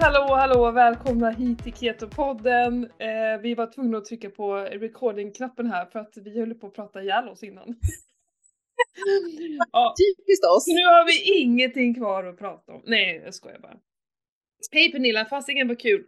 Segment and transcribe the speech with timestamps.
[0.00, 2.84] hallå, hallå, välkomna hit till Keto-podden.
[2.84, 6.74] Eh, vi var tvungna att trycka på recording-knappen här för att vi höll på att
[6.74, 7.76] prata ihjäl oss innan.
[9.72, 9.94] ja.
[9.98, 10.66] Typiskt oss!
[10.66, 12.82] Nu har vi ingenting kvar att prata om.
[12.86, 13.78] Nej, jag skojar bara.
[14.72, 16.04] Hej Pernilla, fastingen var kul.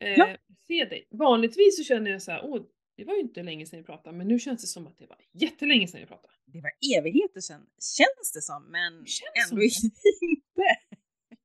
[0.00, 0.36] Eh, ja.
[0.66, 1.08] Se dig.
[1.10, 2.62] Vanligtvis så känner jag så här, åh,
[2.96, 5.06] det var ju inte länge sedan vi pratade, men nu känns det som att det
[5.06, 6.34] var jättelänge sedan vi pratade.
[6.46, 7.66] Det var evigheter sedan,
[7.98, 9.90] känns det som, men känns ändå som
[10.30, 10.68] inte.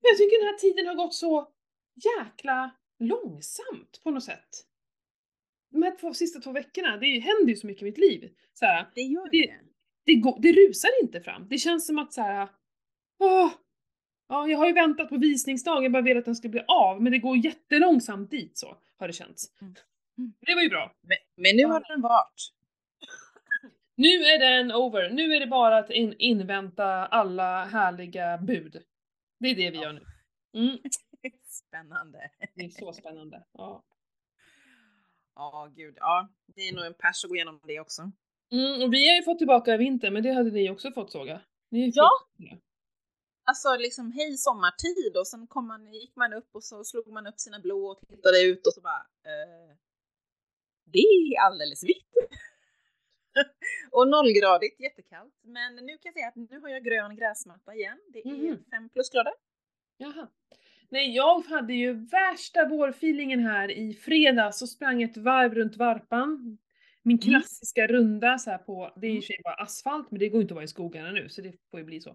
[0.01, 1.47] Jag tycker den här tiden har gått så
[2.05, 4.65] jäkla långsamt på något sätt.
[5.71, 8.29] De här två sista två veckorna, det händer ju så mycket i mitt liv.
[8.53, 9.37] Så här, det gör det.
[9.37, 9.59] Det,
[10.05, 11.47] det, går, det rusar inte fram.
[11.49, 12.49] Det känns som att så här,
[13.19, 13.51] åh,
[14.29, 17.11] ja, jag har ju väntat på visningsdagen, bara velat att den ska bli av, men
[17.11, 19.61] det går jättelångsamt dit så, har det känts.
[19.61, 19.75] Mm.
[20.17, 20.33] Mm.
[20.39, 20.95] Det var ju bra.
[21.01, 22.53] Men, men nu har den varit.
[23.95, 25.09] Nu är den over.
[25.09, 28.83] Nu är det bara att in, invänta alla härliga bud.
[29.39, 30.05] Det är det vi gör nu.
[30.53, 30.77] Mm.
[31.69, 32.31] Spännande.
[32.55, 33.43] Det är så spännande.
[33.51, 33.83] Ja.
[35.35, 35.95] Ja, oh, gud.
[35.97, 38.01] Ja, det är nog en pers att gå igenom det också.
[38.51, 41.41] Mm, och vi har ju fått tillbaka vinter, men det hade ni också fått såga.
[41.69, 42.09] Ni ja.
[43.43, 47.27] Alltså liksom hej sommartid och sen kom man, gick man upp och så slog man
[47.27, 49.75] upp sina blå och tittade ut och så bara eh,
[50.83, 52.13] Det är alldeles vitt.
[53.91, 55.33] och nollgradigt, jättekallt.
[55.41, 57.99] Men nu kan jag säga att nu har jag grön gräsmatta igen.
[58.13, 58.63] Det är mm.
[58.71, 59.33] fem plusgrader.
[59.97, 60.27] Jaha.
[60.91, 66.57] Nej, jag hade ju värsta vårfeelingen här i fredags och sprang ett varv runt Varpan.
[67.03, 67.29] Min mm.
[67.29, 67.95] klassiska mm.
[67.95, 69.41] runda så här på, det är ju mm.
[69.43, 71.85] bara asfalt men det går inte att vara i skogarna nu så det får ju
[71.85, 72.09] bli så.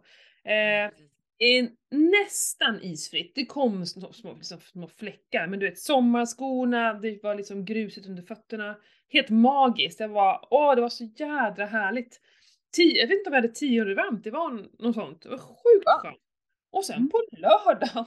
[0.45, 0.91] Eh,
[1.39, 7.23] en, nästan isfritt, det kom små, små, liksom, små fläckar men du vet sommarskorna, det
[7.23, 8.77] var liksom grusigt under fötterna.
[9.09, 12.21] Helt magiskt, det var, åh det var så jädra härligt.
[12.77, 15.23] Tio, jag vet inte om jag hade 10 varmt, det var något sånt.
[15.23, 16.19] Det var sjukt skönt.
[16.71, 17.09] Och sen mm.
[17.09, 18.07] på lördagen,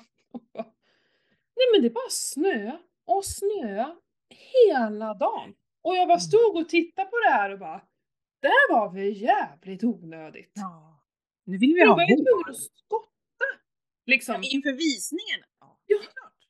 [1.55, 3.85] nej men det bara snö och snö
[4.29, 5.53] hela dagen.
[5.81, 6.29] Och jag bara mm.
[6.29, 7.81] stod och tittade på det här och bara,
[8.41, 10.51] det här var väl jävligt onödigt.
[10.55, 11.03] Ja.
[11.45, 12.49] Nu vill vi ha vår.
[12.49, 13.45] att skotta.
[14.05, 14.35] Liksom.
[14.41, 15.39] Ja, inför visningen?
[15.59, 15.97] Ja, ja.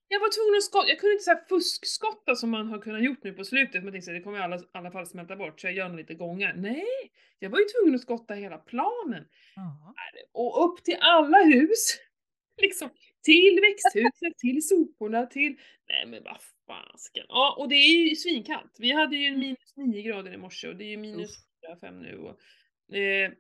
[0.10, 3.24] Jag var tvungen att skotta, jag kunde inte säga fuskskotta som man har kunnat gjort
[3.24, 5.74] nu på slutet, men tänkte det kommer i alla, alla fall smälta bort så jag
[5.74, 6.54] gör nog lite gånger.
[6.58, 9.24] Nej, jag var ju tvungen att skotta hela planen.
[9.58, 9.92] Uh
[10.32, 12.00] Och upp till alla hus.
[12.62, 12.90] Liksom,
[13.28, 15.58] till växthuset, till soporna, till...
[15.90, 17.26] Nej men vad fasken.
[17.30, 18.76] Ja, och det är ju svinkallt.
[18.80, 19.40] Vi hade ju mm.
[19.40, 21.32] minus 9 grader i morse och det är ju minus
[21.82, 22.18] 4-5 nu.
[22.18, 22.40] Och,
[22.96, 23.32] eh,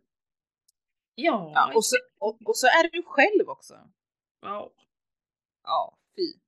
[1.15, 1.51] ja.
[1.55, 3.73] ja och, så, och, och, så är du själv också.
[4.41, 4.73] Ja.
[5.63, 6.39] Ja, fy.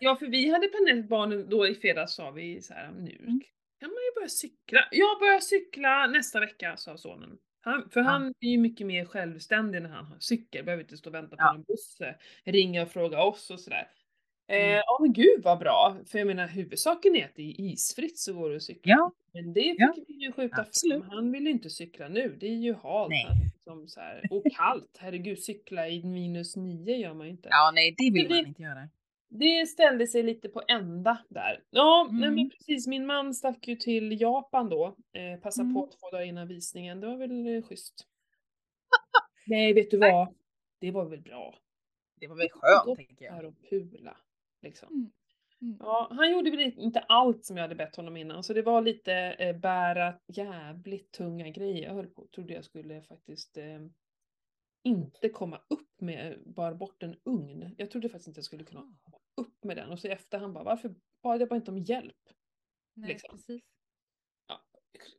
[0.00, 3.40] Ja, för vi hade planerat barnen då i fredags sa vi så här, nu mm.
[3.80, 4.88] kan man ju börja cykla.
[4.90, 7.38] Jag börjar cykla nästa vecka, sa sonen.
[7.66, 11.10] Han, för han är ju mycket mer självständig när han har cykel, behöver inte stå
[11.10, 11.54] och vänta på ja.
[11.54, 13.88] en buss, eh, ringa och fråga oss och sådär.
[14.48, 14.82] Eh, mm.
[14.86, 18.32] Ja men gud vad bra, för jag menar huvudsaken är att det är isfritt så
[18.32, 18.92] går det att cykla.
[18.92, 19.12] Ja.
[19.32, 19.94] Men det fick ja.
[20.08, 21.02] vi ju skjuta Absolut.
[21.02, 23.12] fram, han vill ju inte cykla nu, det är ju halt.
[23.54, 27.48] Liksom så här, och kallt, herregud cykla i minus nio gör man ju inte.
[27.52, 28.88] Ja nej det vill det, man inte göra.
[29.28, 31.62] Det ställde sig lite på ända där.
[31.70, 32.34] Ja mm.
[32.34, 35.74] men precis, min man stack ju till Japan då, eh, passade mm.
[35.74, 38.06] på två dagar innan visningen, det var väl eh, schysst.
[39.46, 40.34] nej vet du vad,
[40.80, 41.58] det var väl bra.
[42.20, 43.44] Det var väl skönt tänker jag.
[43.44, 44.16] och pula.
[44.62, 44.88] Liksom.
[44.88, 45.10] Mm.
[45.62, 45.76] Mm.
[45.80, 48.82] Ja, han gjorde väl inte allt som jag hade bett honom innan, så det var
[48.82, 51.84] lite eh, bära jävligt tunga grejer.
[51.84, 53.78] Jag höll på, trodde jag skulle faktiskt eh,
[54.86, 57.74] inte komma upp med bara bort en ugn.
[57.78, 58.94] Jag trodde faktiskt inte jag skulle kunna ah.
[59.02, 61.78] komma upp med den och så i efterhand bara varför bad jag bara inte om
[61.78, 62.16] hjälp?
[62.94, 63.30] Nej, liksom.
[63.30, 63.62] precis.
[64.48, 64.60] Ja,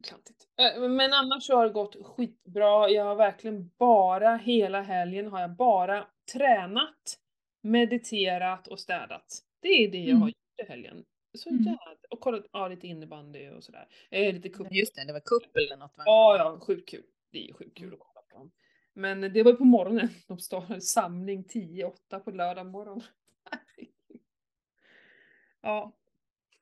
[0.03, 0.47] klantigt.
[0.59, 2.89] Eh, men annars så har det gått skitbra.
[2.89, 7.19] Jag har verkligen bara hela helgen har jag bara tränat
[7.61, 9.43] mediterat och städat.
[9.59, 10.21] Det är det jag mm.
[10.21, 11.05] har gjort i helgen.
[11.37, 11.63] Så mm.
[11.63, 11.97] jävla...
[12.09, 13.87] Och kollat ja, lite innebandy och sådär.
[14.11, 14.67] Eh, lite cup.
[14.71, 16.03] Just det, det var cup eller något va?
[16.05, 17.03] Ja, ja, sjukt kul.
[17.31, 17.99] Det är ju sjukt kul mm.
[18.01, 18.51] att kolla på dem.
[18.97, 20.09] Men det var ju på morgonen.
[20.27, 23.01] De startade samling 10-8 på lördag morgon.
[25.61, 25.93] ja.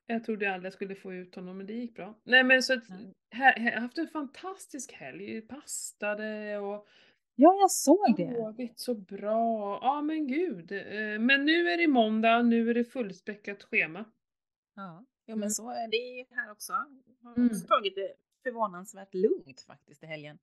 [0.06, 2.14] Jag trodde aldrig jag skulle få ut honom men det gick bra.
[2.24, 3.14] Nej men så att, mm.
[3.30, 5.40] här, jag har haft en fantastisk helg.
[5.40, 6.86] Pastade och
[7.34, 8.34] Ja, jag såg det.
[8.36, 9.78] Sovit så bra.
[9.82, 10.72] Ja, men gud.
[10.72, 14.04] Eh, men nu är det måndag, nu är det fullspäckat schema.
[14.74, 15.50] Ja, ja men mm.
[15.50, 16.72] så är det här också.
[16.72, 17.50] Jag har mm.
[17.50, 18.12] också tagit det
[18.42, 20.38] förvånansvärt lugnt faktiskt i helgen.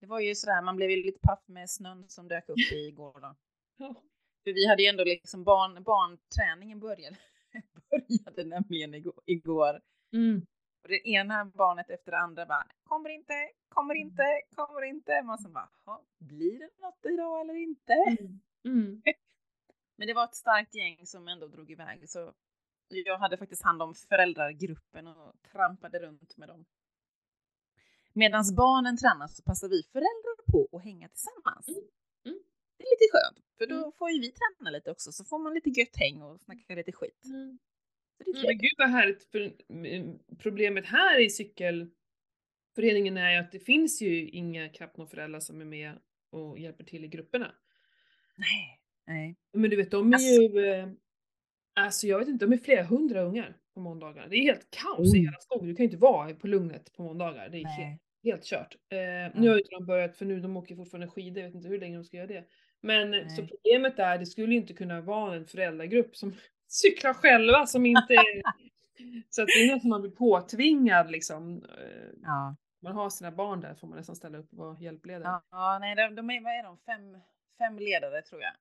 [0.00, 3.20] Det var ju sådär, man blev ju lite paff med snön som dök upp igår
[3.20, 3.36] då.
[3.76, 3.94] Ja.
[4.44, 7.16] För vi hade ju ändå liksom barn, barnträningen började,
[7.90, 8.94] började nämligen
[9.26, 9.80] igår.
[10.12, 10.46] Mm.
[10.82, 13.34] Och det ena barnet efter det andra bara kommer inte,
[13.68, 14.08] kommer mm.
[14.08, 14.24] inte,
[14.56, 15.22] kommer inte.
[15.22, 15.68] Man så bara,
[16.18, 17.92] blir det något idag eller inte?
[17.92, 18.40] Mm.
[18.64, 19.02] Mm.
[19.96, 22.34] Men det var ett starkt gäng som ändå drog iväg så
[22.88, 26.64] jag hade faktiskt hand om föräldragruppen och trampade runt med dem.
[28.12, 31.68] Medan barnen tränar så passar vi föräldrar på att hänga tillsammans.
[31.68, 31.80] Mm.
[32.26, 32.38] Mm.
[32.76, 33.92] Det är lite skönt, för då Mm.
[33.98, 36.92] får ju vi träna lite också så får man lite gött häng och snacka lite
[36.92, 37.24] skit.
[37.24, 37.58] Mm.
[38.26, 43.60] Är Men gud vad härligt, för mm, problemet här i cykelföreningen är ju att det
[43.60, 45.98] finns ju inga knappt några föräldrar som är med
[46.30, 47.54] och hjälper till i grupperna.
[48.36, 48.80] Nej.
[49.06, 49.36] Nej.
[49.52, 50.88] Men du vet, de är Alltså- ju, eh,
[51.74, 54.26] alltså jag vet inte, de är flera hundra ungar på måndagar.
[54.28, 55.24] Det är helt kaos i Oj.
[55.24, 55.68] hela skogen.
[55.68, 57.48] Du kan ju inte vara på Lugnet på måndagar.
[57.48, 58.00] Det är helt, Nej.
[58.32, 58.76] helt kört.
[58.92, 58.98] Eh,
[59.40, 61.68] Nu har ju inte de börjat, för nu de åker fortfarande skidor, jag vet inte
[61.68, 62.44] hur länge de ska göra det.
[62.80, 63.48] Men eh, så Nej.
[63.50, 66.34] problemet är, det skulle inte kunna vara en föräldragrupp som
[66.68, 68.14] cyklar själva, som inte...
[69.30, 71.64] så att det är något man blir påtvingad liksom.
[71.64, 72.56] Eh, Ja.
[72.82, 75.22] Man har sina barn där får man nästan ställa upp och vara hjälpledare.
[75.24, 76.78] Ja, ja, nej, de, de är, vad är de?
[76.78, 77.18] Fem,
[77.58, 78.52] fem ledare tror jag.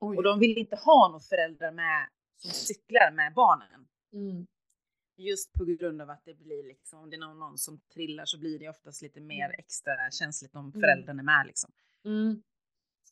[0.00, 0.16] Oj.
[0.16, 3.86] Och de vill inte ha några föräldrar med som cyklar med barnen.
[4.12, 4.46] Mm.
[5.16, 8.24] Just på grund av att det blir liksom, om det är någon, någon som trillar
[8.24, 11.70] så blir det oftast lite mer extra känsligt om föräldrarna är med liksom.
[12.04, 12.42] Mm.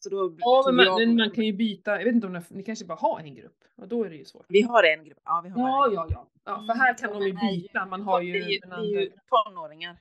[0.01, 2.33] Så då Ja, men jag- man, men man kan ju byta, jag vet inte om
[2.33, 4.47] ni, ni kanske bara har en grupp, och då är det ju svårt.
[4.49, 5.19] Vi har en grupp.
[5.25, 6.31] Ja, vi har Ja, ja, ja.
[6.45, 8.83] ja för här kan de ju byta, man har ju det är ju, det är
[9.03, 9.97] ju tonåringar.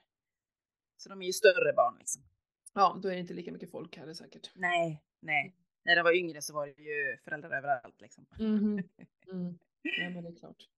[0.98, 2.22] Så de är ju större barn liksom.
[2.74, 4.52] Ja, då är det inte lika mycket folk här säkert.
[4.56, 5.56] Nej, nej.
[5.86, 8.26] När de var yngre så var det ju föräldrar överallt liksom.
[8.40, 8.84] Mhm.
[9.32, 9.58] Mm.
[9.82, 10.70] Ja, men det är klart.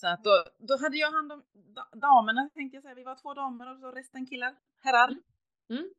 [0.00, 2.94] Så att då, då hade jag hand om da- damerna tänkte jag säga.
[2.94, 5.08] Vi var två damer och så resten killar, herrar.
[5.70, 5.90] Mm.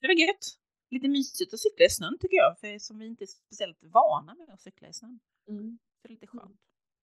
[0.00, 0.56] Det var gött.
[0.90, 4.34] Lite mysigt att cykla i snön tycker jag, för som vi inte är speciellt vana
[4.34, 5.20] med att cykla i snön.
[5.48, 5.78] Mm.
[6.02, 6.60] Det är lite skönt.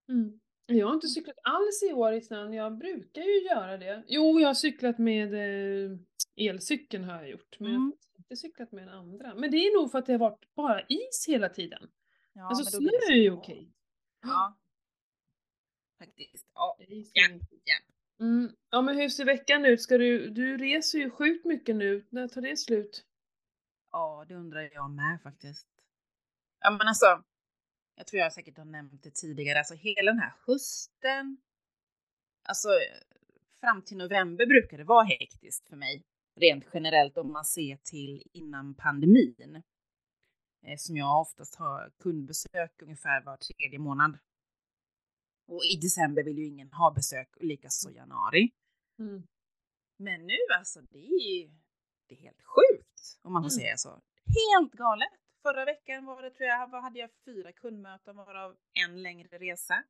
[0.10, 0.40] Mm.
[0.66, 4.04] Jag har inte cyklat alls i år i snön, jag brukar ju göra det.
[4.08, 5.98] Jo, jag har cyklat med eh,
[6.36, 7.94] elcykeln har jag gjort, men jag Mm.
[8.14, 9.36] har inte cyklat med den andra.
[9.36, 11.90] Men det är nog för att det har varit bara is hela tiden.
[12.34, 13.72] Ja, alltså snö är ju okej.
[14.22, 14.58] Ja.
[16.00, 16.48] Faktiskt.
[16.54, 16.76] Ja.
[17.14, 17.30] Ja,
[17.64, 17.76] ja.
[18.20, 18.56] Mm.
[18.70, 19.82] Ja men hur ser veckan ut?
[19.82, 23.04] Ska du, du reser ju sjukt mycket nu, när tar det slut?
[23.92, 25.68] ja, det undrar jag med faktiskt.
[26.60, 27.24] Ja, men alltså.
[27.96, 29.58] Jag tror jag säkert har nämnt det tidigare.
[29.60, 31.38] Alltså hela den här hösten.
[32.44, 32.70] Alltså
[33.60, 36.04] fram till november brukar det vara hektiskt för mig.
[36.36, 39.64] Rent generellt om man ser till innan pandemin.
[40.66, 44.18] Eh, Som jag oftast har kundbesök ungefär var tredje månad.
[45.48, 48.52] Och i december vill ju ingen ha besök likaså januari.
[49.00, 49.24] Mm.
[50.00, 51.50] Men nu alltså, det är ju
[52.08, 53.60] det är helt sjukt om man får Mm.
[53.60, 53.90] säga så.
[54.26, 55.10] Helt galet.
[55.42, 58.56] Förra veckan var det, tror jag, hade jag fyra kundmöten varav
[58.86, 59.84] en längre resa.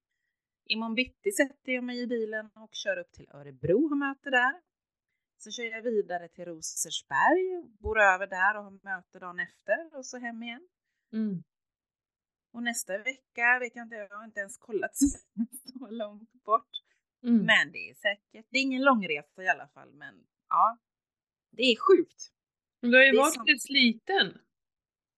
[0.66, 4.30] Imorgon bitti sätter jag mig i bilen och kör upp till Örebro och har möte
[4.30, 4.62] där.
[5.38, 10.06] Så kör jag vidare till Rosersberg, bor över där och har möte dagen efter och
[10.06, 10.68] så hem igen.
[11.14, 11.44] Mm.
[12.58, 14.98] Och nästa vecka vet jag inte, jag har inte ens kollat
[15.80, 16.70] så långt bort.
[17.24, 17.46] Mm.
[17.46, 20.78] Men det är säkert, det är ingen långresa i alla fall, men ja,
[21.52, 22.32] det är sjukt.
[22.82, 24.38] Men du har ju det varit lite sliten.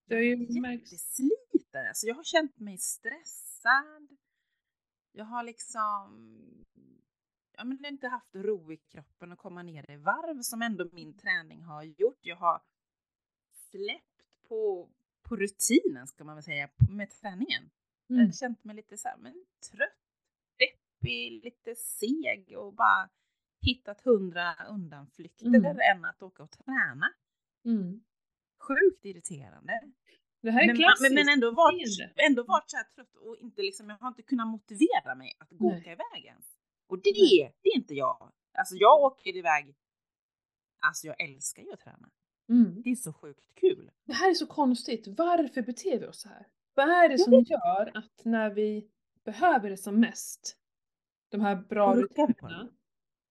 [0.06, 0.36] Det har ju.
[0.72, 4.18] Jättesliten, alltså jag har känt mig stressad.
[5.12, 6.36] Jag har liksom,
[7.58, 11.18] ja men inte haft ro i kroppen och komma ner i varv som ändå min
[11.18, 12.20] träning har gjort.
[12.22, 12.62] Jag har
[13.72, 14.90] släppt på,
[15.30, 17.70] på rutinen ska man väl säga, med träningen.
[18.08, 18.26] Jag Mm.
[18.28, 20.00] har känt mig lite så här, men trött,
[20.58, 23.10] deppig, lite seg och bara
[23.62, 25.66] hittat hundra undanflykter Mm.
[25.66, 27.14] än att åka och träna.
[27.66, 28.04] Mm.
[28.68, 29.82] Sjukt irriterande.
[30.42, 31.02] Det här är Men, klassiskt.
[31.02, 34.22] men, men ändå varit, ändå varit så här trött och inte liksom, jag har inte
[34.24, 36.58] kunnat motivera mig att gå åka iväg ens.
[36.88, 37.12] Och det,
[37.62, 38.32] det är inte jag.
[38.54, 39.76] Alltså jag åker iväg,
[40.80, 42.10] alltså jag älskar ju att träna.
[42.50, 42.82] Mm.
[42.82, 43.92] Det är så sjukt kul.
[44.06, 45.08] Det här är så konstigt.
[45.08, 46.48] Varför beter vi oss så här?
[46.74, 48.88] Vad är det som gör att när vi
[49.26, 50.58] behöver det som mest,
[51.30, 52.70] de här bra rutinerna.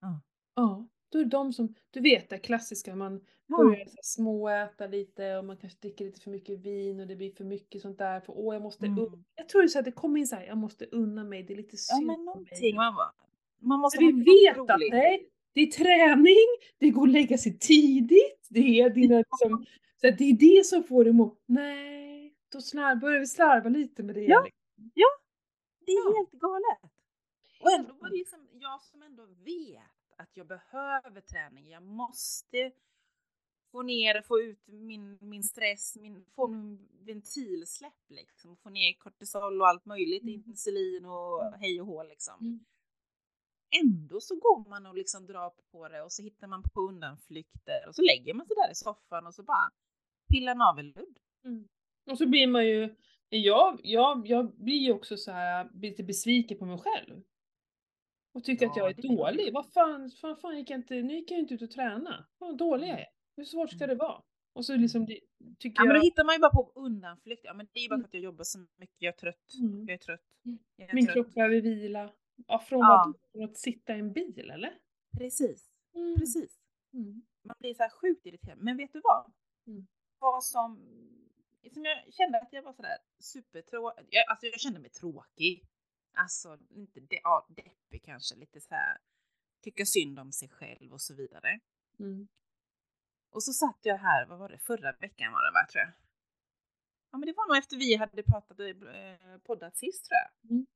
[0.01, 0.21] Ja.
[0.55, 3.21] ja, då är det de som, du vet det klassiska, man
[3.51, 3.57] Ja.
[3.57, 7.33] börjar så småäta lite och man kanske dricker lite för mycket vin och det blir
[7.33, 9.25] för mycket sånt där, för åh jag måste Mm.
[9.35, 11.43] Jag tror det är så att det kommer in så här, jag måste unna mig,
[11.43, 12.95] det är lite Ja synd men på någonting, man,
[13.59, 14.13] man måste För vi
[14.47, 14.93] vet något att roligt.
[14.93, 16.47] nej, det är träning,
[16.79, 19.67] det går att lägga sig tidigt, det är dina liksom,
[20.01, 24.03] så det är det som får dig att nej, då slarv, börjar vi slarva lite
[24.03, 24.25] med det.
[24.25, 24.43] Ja.
[24.45, 24.91] liksom.
[25.87, 26.15] Det är Ja.
[26.17, 26.93] helt galet.
[27.61, 29.83] Och ändå var det liksom jag som ändå vet
[30.19, 31.69] att jag behöver träning.
[31.71, 32.73] Jag måste
[33.73, 38.57] få ner, få ut min, min stress, min, få min ventilsläpp liksom.
[38.57, 40.43] Få ner kortisol och allt möjligt, Mm.
[40.47, 42.35] insulin och hej och hå liksom.
[42.41, 42.61] Mm.
[43.83, 47.89] Ändå så går man och liksom drar på det och så hittar man på undanflykter
[47.89, 49.71] och så lägger man sig där i soffan och så bara
[50.33, 51.19] pillar navelludd.
[51.45, 51.69] Mm.
[52.11, 52.95] Och så blir man ju,
[53.29, 57.23] Jag, jag, jag blir ju också så här lite besviken på mig själv.
[58.35, 59.53] Och tycker att Ja, jag är dålig.
[59.55, 62.27] Vad fan, fan, fan gick jag inte, nu gick jag inte ut och träna.
[62.39, 63.07] Vad dålig jag är.
[63.37, 63.89] Hur svårt ska Mm.
[63.89, 64.23] det vara?
[64.53, 65.21] Och så liksom, det,
[65.59, 66.03] tycker Ja, men då jag...
[66.05, 67.41] hittar man ju bara på undanflykt.
[67.45, 68.05] Ja, men det är ju bara Mm.
[68.05, 68.97] för att jag jobbar så mycket.
[68.99, 69.55] Jag är trött.
[69.61, 69.81] Mm.
[69.89, 70.21] Jag är trött.
[70.45, 70.59] Mm.
[70.77, 71.15] Jag är Min trött.
[71.15, 72.11] kropp behöver vila.
[72.47, 73.15] Ja, från Ja.
[73.45, 74.79] att sitta i en bil eller?
[75.19, 75.71] Precis.
[75.95, 76.17] Mm.
[76.19, 76.61] Precis.
[76.93, 77.23] Mm.
[77.43, 78.59] Man blir så här sjukt irriterad.
[78.59, 79.33] Men vet du vad?
[79.67, 79.87] Mm.
[80.19, 80.77] Vad som...
[81.73, 84.09] som jag kände att jag var sådär supertråkig.
[84.11, 85.65] Jag, alltså jag kände mig tråkig.
[86.17, 88.37] Alltså inte de, ja, deppig kanske.
[88.37, 88.99] Lite så här
[89.63, 91.61] tycka synd om sig själv och så vidare.
[91.99, 92.29] Mm.
[93.31, 95.93] Och så satt jag här, vad var det, förra veckan var det va, tror jag.
[97.11, 100.51] Ja men det var nog efter vi hade pratat, eh, poddat sist tror jag.
[100.51, 100.67] Mm.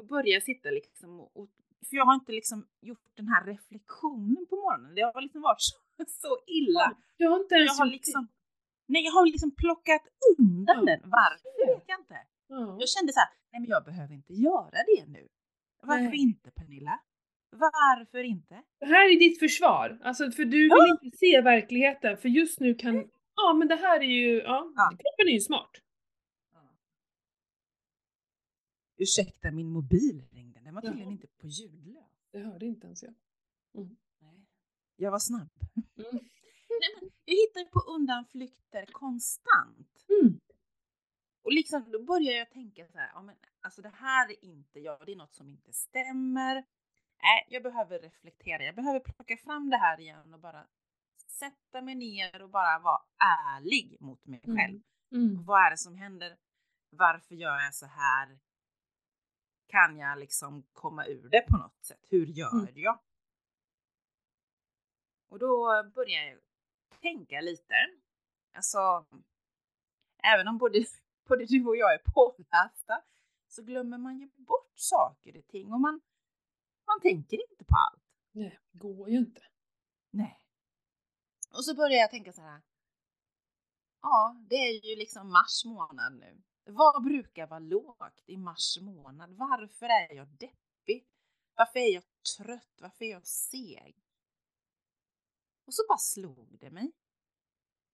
[0.00, 1.48] Och började sitta liksom och, och,
[1.88, 4.94] för jag har inte liksom gjort den här reflektionen på morgonen.
[4.94, 6.96] Det har liksom varit så, så illa.
[7.16, 8.28] Jag har inte ens Jag har liksom,
[8.88, 10.02] nej jag har liksom plockat
[10.38, 10.84] undan Ja.
[10.84, 11.00] den.
[11.10, 12.18] Varför vet jag inte.
[12.48, 12.76] Ja.
[12.80, 15.28] Jag kände så här, nej men jag behöver inte göra det nu.
[15.82, 16.18] Varför Nej.
[16.18, 17.00] inte Pernilla?
[17.52, 18.62] Varför inte?
[18.80, 19.98] Det här är ditt försvar.
[20.02, 22.16] Alltså för du vill inte se verkligheten.
[22.16, 23.10] För just nu kan...
[23.36, 24.36] Ja men det här är ju...
[24.42, 24.88] Ja, Ja.
[24.90, 25.70] kroppen är ju smart.
[29.02, 30.60] Ursäkta, min mobil ringde.
[30.60, 31.12] Den var tydligen Jaha.
[31.12, 32.04] inte på ljudlös.
[32.32, 33.14] Det hörde inte ens jag.
[33.74, 33.96] Mm.
[34.18, 34.46] Nej.
[34.96, 35.48] Jag var snabb.
[35.96, 36.10] Mm.
[36.80, 40.06] Nej, men jag hittar på undanflykter konstant.
[40.22, 40.40] Mm.
[41.42, 44.80] Och liksom, då börjar jag tänka så här, ja, men, alltså det här är inte
[44.80, 46.54] jag, det är något som inte stämmer.
[47.22, 50.66] Nej, jag behöver reflektera, jag behöver plocka fram det här igen och bara
[51.28, 53.02] sätta mig ner och bara vara
[53.56, 54.56] ärlig mot mig Mm.
[54.56, 54.80] själv.
[55.12, 55.44] Mm.
[55.44, 56.36] Vad är det som händer?
[56.90, 58.38] Varför gör jag så här?
[59.70, 62.00] Kan jag liksom komma ur det på något sätt?
[62.08, 62.68] Hur gör Mm.
[62.74, 62.98] jag?
[65.28, 66.38] Och då börjar jag
[67.00, 67.74] tänka lite.
[68.54, 69.06] Alltså,
[70.22, 70.84] även om både,
[71.28, 73.02] både du och jag är pålästa
[73.48, 76.00] så glömmer man ju bort saker och ting och man,
[76.86, 78.02] man tänker inte på allt.
[78.32, 79.42] Nej, det går ju inte.
[80.10, 80.42] Nej.
[81.54, 82.62] Och så börjar jag tänka så här.
[84.02, 86.42] Ja, det är ju liksom mars månad nu.
[86.70, 89.30] Vad brukar vara lågt i mars månad?
[89.36, 91.06] Varför är jag deppig?
[91.54, 92.02] Varför är jag
[92.36, 92.78] trött?
[92.80, 93.96] Varför är jag seg?
[95.66, 96.92] Och så bara slog det mig.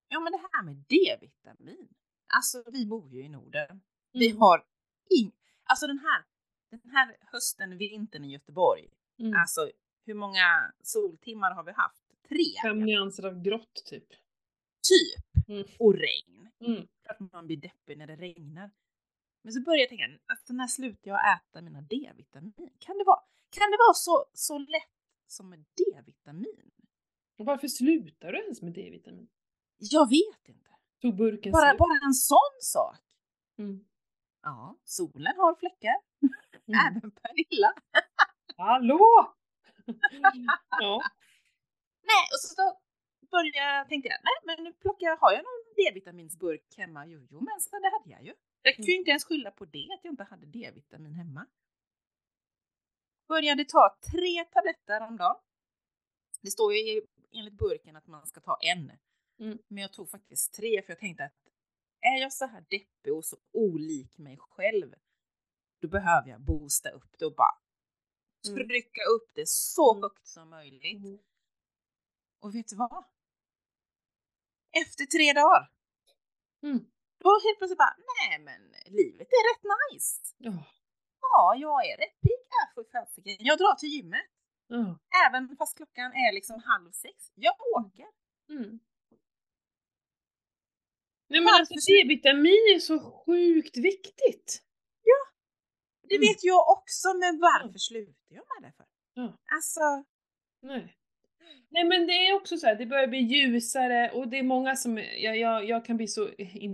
[0.07, 1.87] Ja, men det här med D-vitamin.
[2.27, 3.81] Alltså, vi bor ju i Norden.
[4.11, 4.41] Vi Mm.
[4.41, 4.65] har
[5.09, 5.31] ing...
[5.63, 6.25] Alltså den här,
[6.69, 8.89] den här hösten, vintern i Göteborg.
[9.19, 9.33] Mm.
[9.39, 9.71] Alltså,
[10.05, 12.03] hur många soltimmar har vi haft?
[12.29, 12.61] Tre?
[12.61, 14.09] Fem nyanser av grått typ.
[14.89, 15.47] Typ.
[15.49, 15.67] Mm.
[15.79, 16.36] Och regn.
[16.59, 16.87] Mm.
[17.03, 18.71] Klart man blir deppig när det regnar.
[19.41, 22.69] Men så börjar jag tänka, alltså när slutar jag äta mina D-vitamin?
[22.79, 24.83] Kan det vara, kan det vara så, så lätt
[25.27, 26.71] som med D-vitamin?
[27.37, 29.29] Och varför slutar du ens med D-vitamin?
[29.77, 30.69] Jag vet inte.
[31.01, 31.79] Tog burken Bara, slut?
[31.79, 32.97] bara en sån sak.
[33.57, 33.85] Mm.
[34.41, 35.95] Ja, solen har fläckar.
[36.69, 36.79] Mm.
[36.97, 37.73] Även Pernilla.
[38.57, 39.33] Hallå!
[40.79, 41.01] ja.
[42.03, 42.77] Nej, och så
[43.53, 47.05] jag, tänkte jag, nej men nu plockar jag, har jag någon D-vitaminsburk hemma?
[47.05, 48.33] Jo, jo men så det hade jag ju.
[48.61, 51.45] Jag kunde ju inte ens skylla på det, att jag inte hade D-vitamin hemma.
[53.27, 55.35] Började ta tre tabletter om dagen.
[56.41, 58.91] Det står ju enligt burken att man ska ta en.
[59.39, 59.57] Mm.
[59.67, 61.33] Men jag tog faktiskt tre för jag tänkte att
[62.01, 64.93] är jag så här deppig och så olik mig själv,
[65.81, 67.57] då behöver jag boosta upp det och bara
[68.47, 68.67] Mm.
[68.67, 70.03] trycka upp det så Mm.
[70.03, 71.03] högt som möjligt.
[71.05, 71.19] Mm.
[72.39, 73.03] Och vet du vad?
[74.71, 75.71] Efter tre dagar,
[76.63, 76.79] Mm.
[77.23, 80.21] då helt plötsligt bara, nej men livet är rätt nice.
[80.37, 80.53] Ja.
[81.21, 82.31] Ja, jag är rätt pigg.
[82.61, 83.35] Äh, för fasiken.
[83.39, 84.25] Jag drar till gymmet,
[84.67, 84.99] Ja.
[85.27, 87.31] även fast klockan är liksom halv sex.
[87.35, 88.07] Jag åker.
[88.49, 88.79] Mm.
[91.29, 94.63] Nej men alltså så- D-vitamin är så sjukt viktigt.
[96.09, 96.27] Det Mm.
[96.27, 98.85] vet jag också, men varför slutar jag med det för?
[99.13, 99.37] Ja.
[99.55, 100.03] Alltså,
[100.61, 100.96] Nej.
[101.69, 104.75] Nej men det är också så här, det börjar bli ljusare och det är många
[104.75, 106.29] som, jag, jag, jag kan bli så,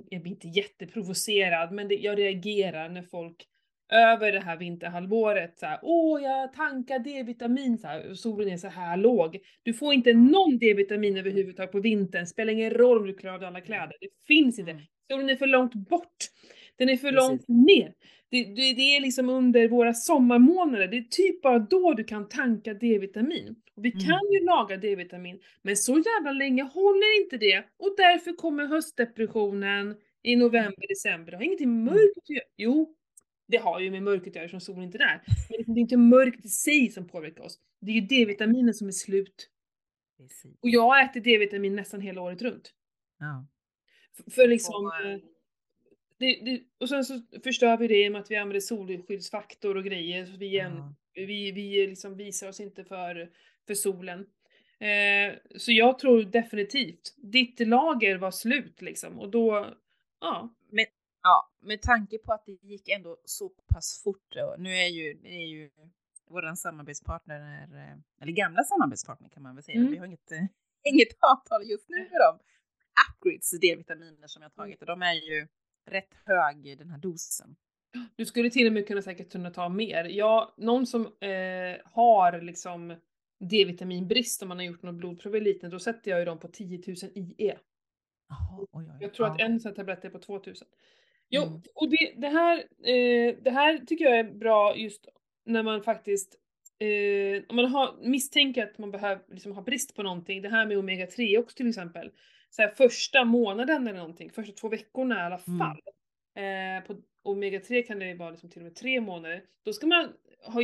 [0.10, 3.48] jag blir inte jätteprovocerad men det, jag reagerar när folk
[3.92, 8.68] över det här vinterhalvåret så här, åh jag tankar D-vitamin så här, solen är så
[8.68, 9.40] här låg.
[9.64, 13.44] Du får inte någon D-vitamin överhuvudtaget på vintern, spelar ingen roll om du klarar av
[13.44, 13.96] alla kläder.
[14.00, 14.80] Det finns inte.
[15.12, 16.18] Solen är för långt bort.
[16.78, 17.30] Den är för Precis.
[17.30, 17.94] långt ner.
[18.34, 22.30] Det, det, det är liksom under våra sommarmånader, det är typ bara då du kan
[22.30, 23.56] tanka D-vitamin.
[23.76, 24.06] Och vi Mm.
[24.06, 27.58] kan ju laga D-vitamin, men så jävla länge håller inte det.
[27.78, 31.32] Och därför kommer höstdepressionen i november, december.
[31.32, 31.84] Det har ingenting Mm.
[31.84, 32.46] med mörkret att göra.
[32.58, 32.96] Jo,
[33.48, 35.22] det har ju med mörkret att göra eftersom solen inte är där.
[35.66, 37.60] Men det är inte mörkret i sig som påverkar oss.
[37.82, 39.50] Det är ju D-vitaminen som är slut.
[40.18, 40.52] precis.
[40.62, 42.74] Och jag äter D-vitamin nästan hela året runt.
[43.20, 43.48] Ja.
[44.20, 45.20] F- För liksom, Och, eh, eh,
[46.18, 50.26] det, det, och sen så förstör vi det med att vi använder solskyddsfaktor och grejer.
[50.26, 50.94] Så vi, Ja.
[51.14, 53.32] vi, vi liksom visar oss inte för,
[53.68, 54.20] för solen.
[54.80, 59.76] Eh, så jag tror definitivt, ditt lager var slut liksom och då,
[60.20, 60.56] ja.
[60.70, 60.86] Men,
[61.24, 64.36] ja, med tanke på att det gick ändå så pass fort.
[64.36, 65.70] Och nu är ju, det är ju
[66.30, 69.78] vår samarbetspartner, är, eh, eller gamla samarbetspartner kan man väl säga.
[69.78, 69.92] Mm.
[69.92, 70.32] Vi har inget,
[70.84, 72.40] inget avtal just nu med dem.
[73.10, 75.48] Upgrades D-vitaminer som jag tagit och de är ju
[75.86, 77.56] rätt hög i den här dosen.
[78.16, 80.04] Du skulle till och med kunna säkert kunna ta mer.
[80.06, 82.96] Ja, någon som eh, har liksom
[83.40, 86.48] D-vitaminbrist om man har gjort något blodprov i liten, då sätter jag ju dem på
[86.48, 87.58] 10 000 IE.
[88.30, 90.68] Jaha, oj, oj, Jag tror att en sån tablett är på 2000.
[91.30, 91.62] Jo, Mm.
[91.76, 95.08] och det, det, här, eh, det här tycker jag är bra just
[95.46, 96.36] när man faktiskt
[96.80, 100.66] eh, om man har, misstänker att man behöver liksom ha brist på någonting, det här
[100.66, 102.12] med omega-3 också till exempel.
[102.56, 105.60] Så här, första månaden eller någonting, första två veckorna i alla Mm.
[105.60, 105.80] fall.
[106.36, 109.44] Eh, på omega-3 kan det ju vara liksom till och med tre månader.
[109.66, 110.10] Då ska man
[110.46, 110.62] ha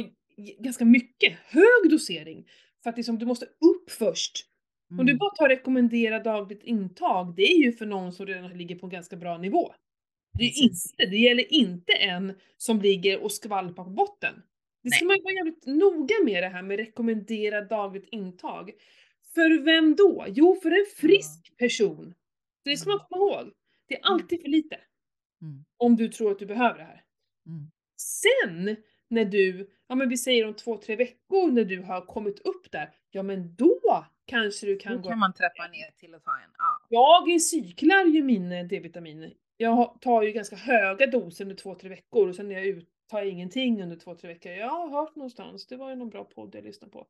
[0.59, 2.47] ganska mycket, hög dosering.
[2.83, 4.45] För att liksom, du måste upp först.
[4.91, 5.17] Om du Mm.
[5.17, 8.89] bara tar rekommendera dagligt intag, det är ju för någon som redan ligger på en
[8.89, 9.73] ganska bra nivå.
[10.37, 14.33] Det, är inte, det gäller inte en som ligger och skvalpar på botten.
[14.83, 15.17] Det ska Nej.
[15.17, 18.71] man vara jävligt noga med det här med rekommendera dagligt intag.
[19.39, 20.25] För vem då?
[20.27, 22.13] Jo, för en frisk person.
[22.63, 23.05] Det ska man Mm.
[23.09, 23.53] komma ihåg.
[23.87, 24.75] Det är alltid för lite.
[25.41, 25.65] Mm.
[25.77, 27.03] Om du tror att du behöver det här.
[27.47, 27.71] Mm.
[27.97, 28.75] Sen
[29.07, 32.71] när du, ja men vi säger om två, tre veckor när du har kommit upp
[32.71, 36.23] där, ja men då kanske du kan Då gå kan man trappa ner till att
[36.23, 36.51] ta en.
[36.57, 36.85] Ja.
[36.89, 39.33] jag cyklar ju min eh, D-vitamin.
[39.57, 42.89] Jag tar ju ganska höga doser under två, tre veckor och sen är jag ut,
[43.07, 44.51] tar jag ingenting under två, tre veckor.
[44.51, 47.07] Jag har hört någonstans, det var ju någon bra podd jag lyssnade på.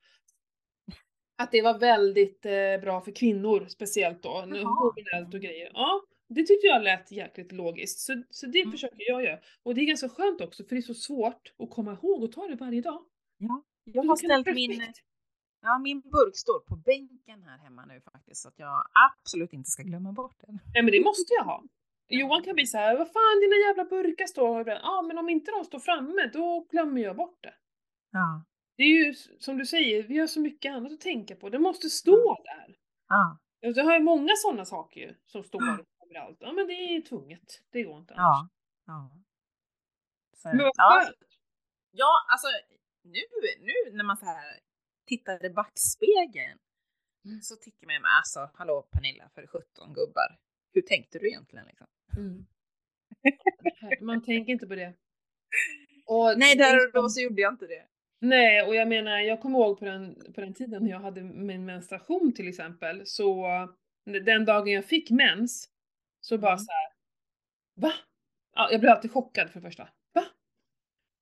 [1.40, 5.72] Att det var väldigt eh, bra för kvinnor speciellt då, hormonellt och grejer.
[5.74, 8.00] Ja, det tyckte jag lät jäkligt logiskt.
[8.00, 8.72] Så, så det Mm.
[8.72, 9.40] försöker jag göra.
[9.64, 12.32] Och det är ganska skönt också för det är så svårt att komma ihåg och
[12.32, 13.04] ta det varje dag.
[13.38, 13.64] ja.
[13.84, 14.82] Jag har ställt min,
[15.62, 18.42] ja, min burk står på bänken här hemma nu faktiskt.
[18.42, 20.60] Så att jag absolut inte ska glömma bort den.
[20.74, 21.64] Nej men det måste jag ha.
[22.10, 24.70] Johan kan bli så här, vad fan dina jävla burkar står.
[24.70, 27.54] Ja men om inte de står framme då glömmer jag bort det.
[28.12, 28.44] Ja.
[28.80, 31.50] Det är ju som du säger, vi har så mycket annat att tänka på.
[31.50, 32.76] Det måste stå där.
[33.08, 33.40] Ja.
[33.60, 35.62] Jag har ju många sådana saker ju, som står
[36.06, 36.38] överallt.
[36.40, 37.62] Ja men det är tvunget.
[37.70, 38.50] Det går inte annars.
[38.86, 39.12] Ja.
[39.12, 39.12] ja.
[40.38, 41.10] Så, Men ja.
[41.92, 42.48] ja, alltså
[43.04, 43.22] nu,
[43.60, 44.60] nu när man så här
[45.06, 46.60] tittar i backspegeln
[47.26, 47.42] Mm.
[47.42, 50.40] så tycker man, men alltså hallå Pernilla för 17 gubbar.
[50.74, 51.88] Hur tänkte du egentligen liksom?
[52.18, 52.46] Mm.
[54.06, 54.94] Man tänker inte på det.
[56.06, 57.88] Och Nej, det är där och då så gjorde jag inte det.
[58.22, 61.22] Nej, och jag menar, jag kommer ihåg på den, på den tiden när jag hade
[61.24, 63.46] min menstruation till exempel, så
[64.26, 65.70] den dagen jag fick mens,
[66.22, 66.60] så bara Mm.
[66.60, 66.90] så här.
[67.76, 67.94] Va?
[68.56, 69.90] Ja, jag blev alltid chockad för det första.
[70.14, 70.26] Va?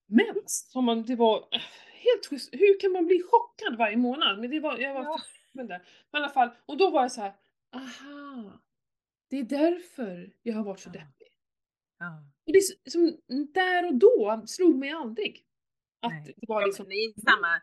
[0.08, 0.70] Mens?
[0.72, 1.62] Som man, det var äh,
[1.94, 2.50] helt schysst.
[2.54, 4.40] Hur kan man bli chockad varje månad?
[4.40, 5.20] Men det var, jag var Ja.
[5.52, 5.78] men där.
[6.12, 7.34] Men i alla fall, och då var jag så här.
[7.74, 8.52] aha.
[9.30, 10.94] Det är därför jag har varit så Ja.
[10.94, 11.28] deppig.
[12.00, 12.24] Ja.
[12.48, 13.18] Och det som
[13.54, 15.44] där och då slog mig aldrig.
[16.02, 16.34] Att Nej.
[16.38, 17.62] det var liksom det är samma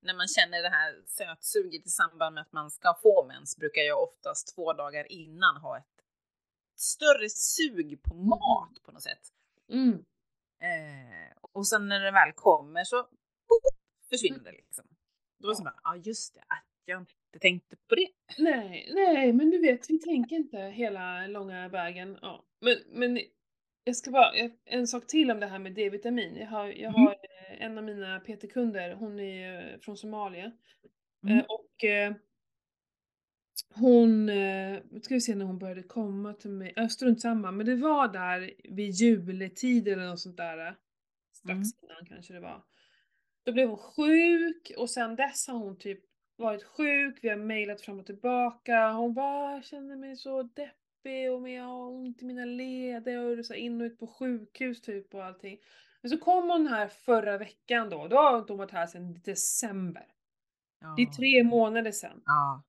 [0.00, 3.82] när man känner det här sötsuget i samband med att man ska få mens brukar
[3.82, 5.96] jag oftast två dagar innan ha ett
[6.76, 9.32] större sug på mat på något sätt.
[9.68, 10.04] Mm.
[10.60, 13.08] Eh, och sen när det väl kommer så
[14.10, 14.84] försvinner det liksom.
[15.38, 18.08] Då är det som ja just det, att jag inte tänkte på det.
[18.38, 22.18] Nej, nej, men du vet, vi tänker inte hela långa vägen.
[22.22, 22.44] Ja.
[22.60, 23.20] Men, men
[23.86, 24.32] jag ska bara,
[24.64, 26.36] en sak till om det här med D-vitamin.
[26.36, 26.94] Jag har, jag Mm.
[26.94, 30.52] har eh, en av mina PT-kunder, hon är eh, från Somalia.
[31.24, 31.38] Mm.
[31.38, 31.84] Eh, och
[33.74, 37.66] hon, eh, ska vi se när hon började komma till mig, äh, strunt samma, men
[37.66, 40.76] det var där vid juletid eller något sånt där.
[41.32, 41.64] Strax Mm.
[41.82, 42.64] innan kanske det var.
[43.44, 46.00] Då blev hon sjuk och sen dess har hon typ
[46.36, 48.92] varit sjuk, vi har mejlat fram och tillbaka.
[48.92, 50.72] Hon bara, jag känner mig så deppig
[51.04, 55.14] och jag har ont i mina leder och så in och ut på sjukhus typ
[55.14, 55.58] och allting.
[56.02, 60.06] Men så kom hon här förra veckan då, då har hon varit här sedan december.
[60.96, 61.12] Det är Ja.
[61.16, 62.22] tre månader sedan.
[62.26, 62.62] Ja.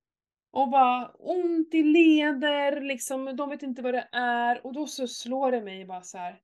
[0.52, 4.66] Och bara ont i leder, liksom, de vet inte vad det är.
[4.66, 6.40] Och då så slår det mig bara så här.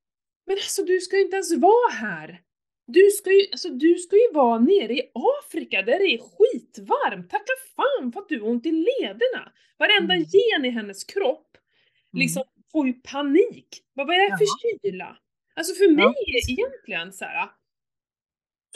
[0.46, 2.41] Men alltså du ska ju inte ens vara här!
[2.88, 5.12] Du ska ju, alltså, du ska ju vara nere i
[5.43, 7.30] Afrika där det är skitvarmt!
[7.30, 9.52] Tacka fan för att du har ont i lederna!
[9.78, 10.26] Varenda Mm.
[10.30, 11.53] gen i hennes kropp
[12.19, 13.67] liksom får ju panik.
[13.93, 14.80] Vad är det här för Ja.
[14.82, 15.17] kyla?
[15.56, 16.56] Alltså för mig Ja, är precis.
[16.56, 17.49] det egentligen så här.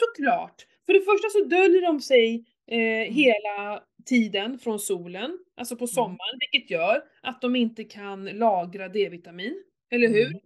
[0.00, 0.66] Såklart!
[0.86, 6.38] För det första så döljer de sig eh, hela tiden från solen, alltså på sommaren,
[6.40, 9.64] vilket gör att de inte kan lagra D-vitamin.
[9.90, 10.26] Eller hur?
[10.26, 10.40] Mm.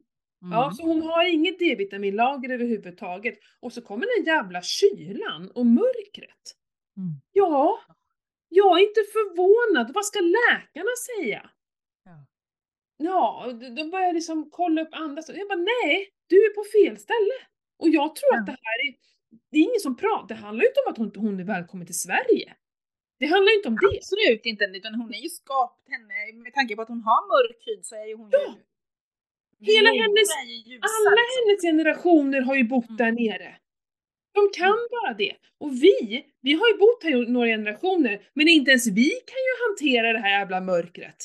[0.53, 0.75] Ja, Mm.
[0.75, 3.39] så hon har inget D-vitaminlager överhuvudtaget.
[3.61, 6.57] Och så kommer den jävla kylan och mörkret.
[6.97, 7.11] Mm.
[7.33, 7.79] Ja,
[8.49, 9.95] jag är inte förvånad.
[9.95, 11.51] Vad ska läkarna säga?
[13.05, 13.53] Ja.
[13.77, 15.23] De- börjar liksom kolla upp andra.
[15.27, 17.37] Jag bara nej, du är på fel ställe.
[17.79, 18.39] Och jag tror Ja.
[18.41, 18.95] att det här är,
[19.51, 21.87] det är ingen som pratar, det handlar ju inte om att hon, hon är välkommen
[21.87, 22.55] till Sverige.
[23.21, 23.97] Det handlar inte om det.
[23.97, 27.59] Absolut inte, utan hon är ju skapt henne, med tanke på att hon har mörk
[27.67, 28.39] hy så är ju hon Ja.
[29.61, 29.73] ju...
[29.75, 30.37] Hela hennes-
[30.67, 31.39] ljusa, Alla liksom.
[31.39, 32.97] hennes generationer har ju bott Mm.
[32.97, 33.51] där nere.
[34.35, 35.35] De kan bara det.
[35.59, 39.41] Och vi, vi har ju bott här i några generationer, men inte ens vi kan
[39.49, 41.21] ju hantera det här jävla mörkret.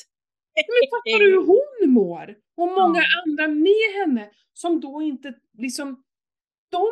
[0.54, 2.34] Men fattar du hur hon mår?
[2.56, 3.22] Och många Ja.
[3.26, 6.04] andra med henne som då inte liksom,
[6.70, 6.86] de,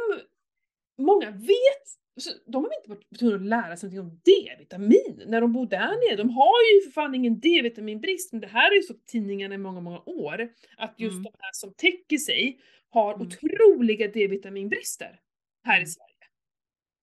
[0.98, 1.86] många vet,
[2.20, 5.66] så de har inte varit tvungna att lära sig någonting om D-vitamin när de bor
[5.66, 6.16] där nere.
[6.16, 9.58] De har ju för fan ingen D-vitaminbrist, men det här är ju så tidningarna i
[9.58, 11.22] många, många år, att just Mm.
[11.22, 13.26] de här som täcker sig har Mm.
[13.26, 15.20] otroliga D-vitaminbrister
[15.64, 15.86] här i Mm.
[15.86, 16.12] Sverige.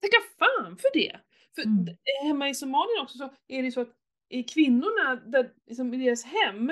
[0.01, 1.19] Tacka fan för det!
[1.55, 1.85] För Mm.
[2.23, 3.93] hemma i Somalia också så är det ju så att
[4.29, 6.71] i kvinnorna, där, liksom, i deras hem,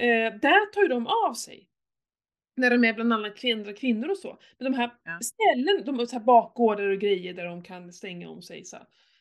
[0.00, 1.66] eh, där tar ju de av sig.
[2.56, 4.38] När de är bland annat kvinnor, kvinnor och så.
[4.58, 5.18] Men de här Ja.
[5.22, 8.64] ställen, de här bakgårdar och grejer där de kan stänga om sig.
[8.64, 8.76] Så.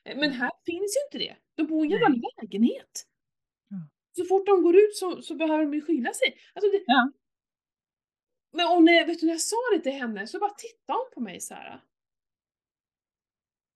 [0.06, 1.38] Eh, Men här finns ju inte det.
[1.56, 2.08] De bor i en jävla
[2.42, 3.06] lägenhet.
[3.70, 3.78] Ja.
[4.18, 6.38] Så fort de går ut så, så behöver de ju skylla sig.
[6.54, 7.12] Alltså det, Ja.
[8.54, 11.10] men och när, vet du, när jag sa det till henne så bara tittade hon
[11.14, 11.82] på mig så här.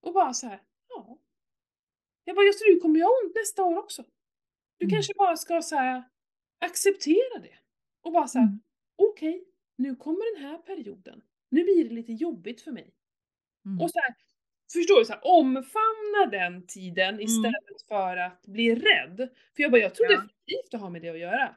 [0.01, 1.17] Och bara så här, ja.
[2.23, 4.03] Jag bara, just det, du kommer ju ha ont nästa år också.
[4.77, 4.95] Du Mm.
[4.95, 6.03] kanske bara ska så här,
[6.65, 7.55] acceptera det.
[8.01, 8.59] Och bara så här, Mm.
[8.95, 9.43] okej,
[9.75, 11.21] nu kommer den här perioden.
[11.49, 12.93] Nu blir det lite jobbigt för mig.
[13.65, 13.81] Mm.
[13.81, 14.15] Och så här,
[14.73, 15.05] förstår du?
[15.05, 17.21] Så här, omfamna den tiden Mm.
[17.21, 19.17] istället för att bli rädd.
[19.55, 20.15] För jag bara, jag tror Ja.
[20.17, 21.55] definitivt det har med det att göra.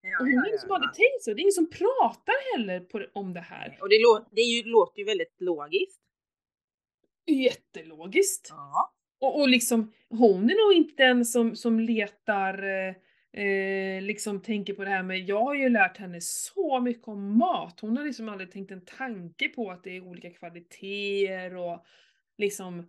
[0.00, 0.92] Ja, Och det är ja, ingen som ja, hade ja.
[0.92, 1.30] tänkt så.
[1.34, 3.78] Det är ingen som pratar heller på, om det här.
[3.80, 6.02] Och det, lå- det ju, låter ju väldigt logiskt.
[7.26, 8.46] Jättelogiskt.
[8.50, 8.92] Ja.
[9.20, 12.94] Och, och liksom, hon är nog inte den som, som letar, eh,
[13.36, 17.38] eh, liksom tänker på det här med, jag har ju lärt henne så mycket om
[17.38, 17.80] mat.
[17.80, 21.84] Hon har liksom aldrig tänkt en tanke på att det är olika kvaliteter och
[22.38, 22.86] liksom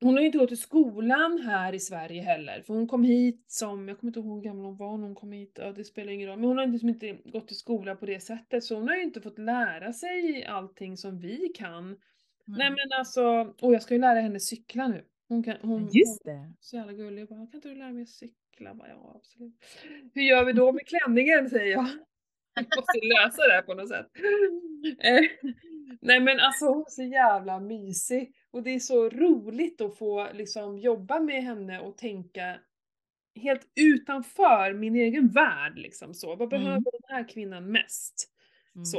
[0.00, 3.44] hon har ju inte gått i skolan här i Sverige heller, för hon kom hit
[3.46, 5.84] som, jag kommer inte ihåg hur gammal hon var när hon kom hit, ja, det
[5.84, 8.74] spelar ingen roll, men hon har liksom inte gått i skola på det sättet, så
[8.74, 11.96] hon har ju inte fått lära sig allting som vi kan.
[12.44, 15.04] Nej men alltså, och jag ska ju lära henne cykla nu.
[15.28, 16.38] Hon kan, hon, Just hon det.
[16.40, 17.22] är så jävla gullig.
[17.22, 18.34] Jag bara, kan inte du lära mig att cykla?
[18.70, 19.54] Jag bara, ja absolut.
[20.14, 21.86] Hur gör vi då med klänningen säger jag.
[22.56, 24.06] Vi måste lösa det här på något sätt.
[25.00, 25.48] Eh,
[26.00, 28.34] Nej men alltså hon är så jävla mysig.
[28.50, 32.60] Och det är så roligt att få liksom jobba med henne och tänka
[33.34, 36.36] helt utanför min egen värld liksom så.
[36.36, 36.64] Vad Mm.
[36.64, 38.30] behöver den här kvinnan mest?
[38.74, 38.84] Mm.
[38.84, 38.98] Så.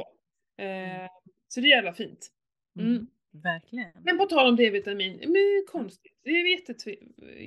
[0.64, 1.10] Eh,
[1.48, 2.32] så det är jävla fint.
[2.80, 3.08] Mm.
[3.38, 3.54] Mm.
[3.54, 3.92] Verkligen.
[4.04, 6.20] Men på tal om D-vitamin, men konstigt.
[6.24, 6.48] Det är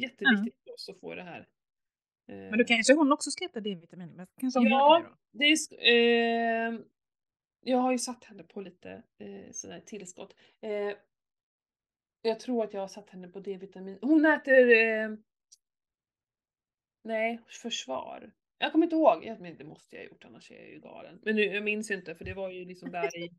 [0.03, 1.48] jätteviktigt för oss att få det här.
[2.29, 4.12] Eh, Men då kanske hon också ska äta D-vitamin?
[4.16, 5.03] Men kanske hon Ja.
[5.33, 6.81] det det är, eh,
[7.61, 10.37] jag har ju satt henne på lite eh, sådana här tillskott.
[10.61, 10.92] Eh,
[12.22, 13.98] jag tror att jag har satt henne på D-vitamin.
[14.03, 14.70] Hon äter...
[14.70, 15.11] Eh,
[17.05, 18.31] nej, försvar.
[18.59, 19.24] Jag kommer inte ihåg.
[19.24, 21.18] Jag, men det måste jag ha gjort annars är jag ju galen.
[21.22, 23.31] Men nu, jag minns inte för det var ju liksom där i...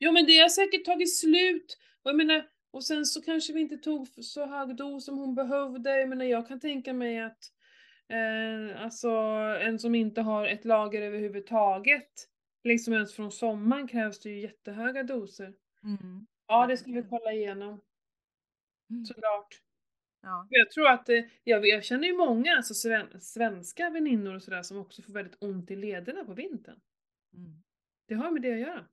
[0.00, 1.78] Jo men det har säkert tagit slut.
[2.02, 5.34] Och jag menar, och sen så kanske vi inte tog så hög dos som hon
[5.34, 5.98] behövde.
[6.00, 7.38] Jag menar jag kan tänka mig att
[8.08, 9.08] eh, alltså
[9.60, 12.10] en som inte har ett lager överhuvudtaget,
[12.64, 15.52] liksom ens från sommaren krävs det ju jättehöga doser.
[15.84, 16.26] Mm.
[16.46, 17.80] Ja det ska vi kolla igenom,
[18.90, 19.04] Mm.
[19.04, 19.48] såklart.
[20.22, 20.46] Ja.
[20.50, 24.62] Jag tror att, eh, jag, jag känner ju många alltså sven, svenska väninnor och sådär
[24.62, 26.80] som också får väldigt ont i lederna på vintern.
[27.36, 27.62] Mm.
[28.08, 28.86] Det har med det att göra.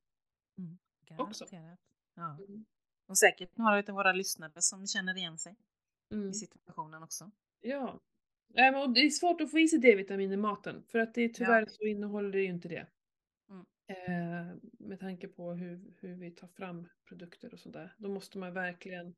[1.18, 1.46] Också.
[1.46, 1.80] Garanterat.
[2.16, 2.38] Ja.
[2.48, 2.66] Mm.
[3.08, 5.56] Och säkert några av våra lyssnare som känner igen sig
[6.12, 6.30] Mm.
[6.30, 7.32] i situationen också.
[7.62, 8.00] Ja.
[8.48, 11.30] Men och det är svårt att få i sig D-vitamin i maten för att det
[11.34, 12.88] tyvärr så innehåller det ju inte det.
[13.50, 13.66] Mm.
[13.88, 17.96] Eh, med tanke på hur, hur vi tar fram produkter och sådär.
[17.98, 19.16] Då måste man verkligen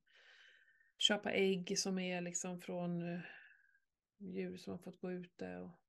[0.97, 3.21] köpa ägg som är liksom från eh,
[4.17, 5.79] djur som har fått gå ute och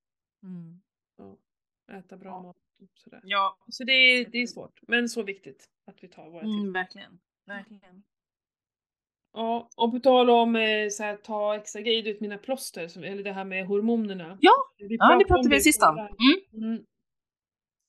[0.42, 0.80] Mm.
[1.16, 1.38] ja,
[1.92, 2.42] äta bra Ja.
[2.42, 2.56] mat.
[2.94, 3.20] Sådär.
[3.24, 6.64] Ja, Så det är, det är svårt, men så viktigt att vi tar våra mm,
[6.64, 6.74] tips.
[6.74, 7.20] verkligen.
[7.46, 8.02] Verkligen.
[9.32, 13.04] Ja, och på tal om eh, så här, ta extra grejer, vet mina plåster, som,
[13.04, 14.38] eller det här med hormonerna.
[14.40, 15.98] Ja, vi Ja, det om pratade vi det sist om.
[15.98, 16.64] Mm.
[16.72, 16.84] Mm.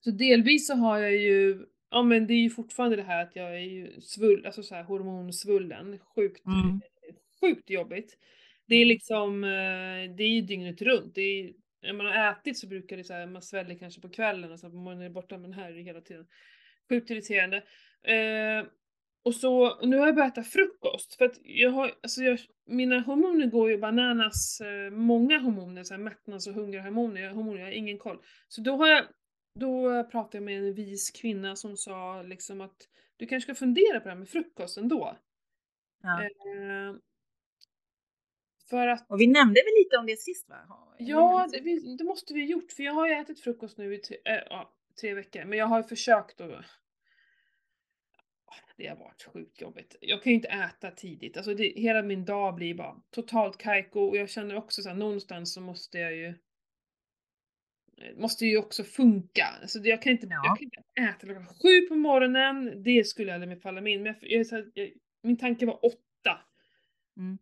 [0.03, 3.35] Så delvis så har jag ju, ja men det är ju fortfarande det här att
[3.35, 6.81] jag är ju svull, alltså så här hormonsvullen, sjukt, Mm.
[7.41, 8.17] sjukt jobbigt.
[8.65, 8.87] Det är Mm.
[8.89, 12.97] liksom, eh, det är ju dygnet runt, det är när man har ätit så brukar
[12.97, 15.37] det så här, man sväljer kanske på kvällen och sen på morgonen är det borta,
[15.37, 16.27] men här är det hela tiden
[16.89, 17.57] sjukt irriterande.
[18.03, 18.65] Eh,
[19.23, 22.99] och så, nu har jag börjat äta frukost för att jag har, alltså jag, mina
[22.99, 27.65] hormoner går ju bananas, eh, många hormoner, så här mättnads och hungerhormoner, jag, hormoner, jag
[27.65, 28.21] har ingen koll.
[28.47, 29.03] Så då har jag,
[29.59, 32.77] då pratade jag med en vis kvinna som sa liksom att
[33.17, 35.17] du kanske ska fundera på det här med frukost ändå.
[36.03, 36.23] Ja.
[36.23, 36.95] Eh,
[38.71, 40.55] för att, Och vi nämnde väl lite om det sist va?
[40.99, 43.93] ja det, vi- det måste vi ha gjort för jag har ju ätit frukost nu
[43.95, 44.63] i tre, äh,
[45.01, 46.65] tre veckor men jag har ju försökt att
[48.77, 49.95] det har varit sjukt jobbigt.
[50.01, 53.99] Jag kan ju inte äta tidigt, alltså det, hela min dag blir bara totalt kajko
[53.99, 59.45] och jag känner också såhär någonstans så måste jag ju eh, Måste ju också funka.
[59.61, 60.41] Alltså jag kan inte, Ja.
[60.45, 64.03] jag kan inte äta klockan sju på morgonen, det skulle aldrig falla mig in.
[64.03, 64.91] Men jag, jag, jag,
[65.23, 66.41] min tanke var åtta.
[67.17, 67.37] Mm.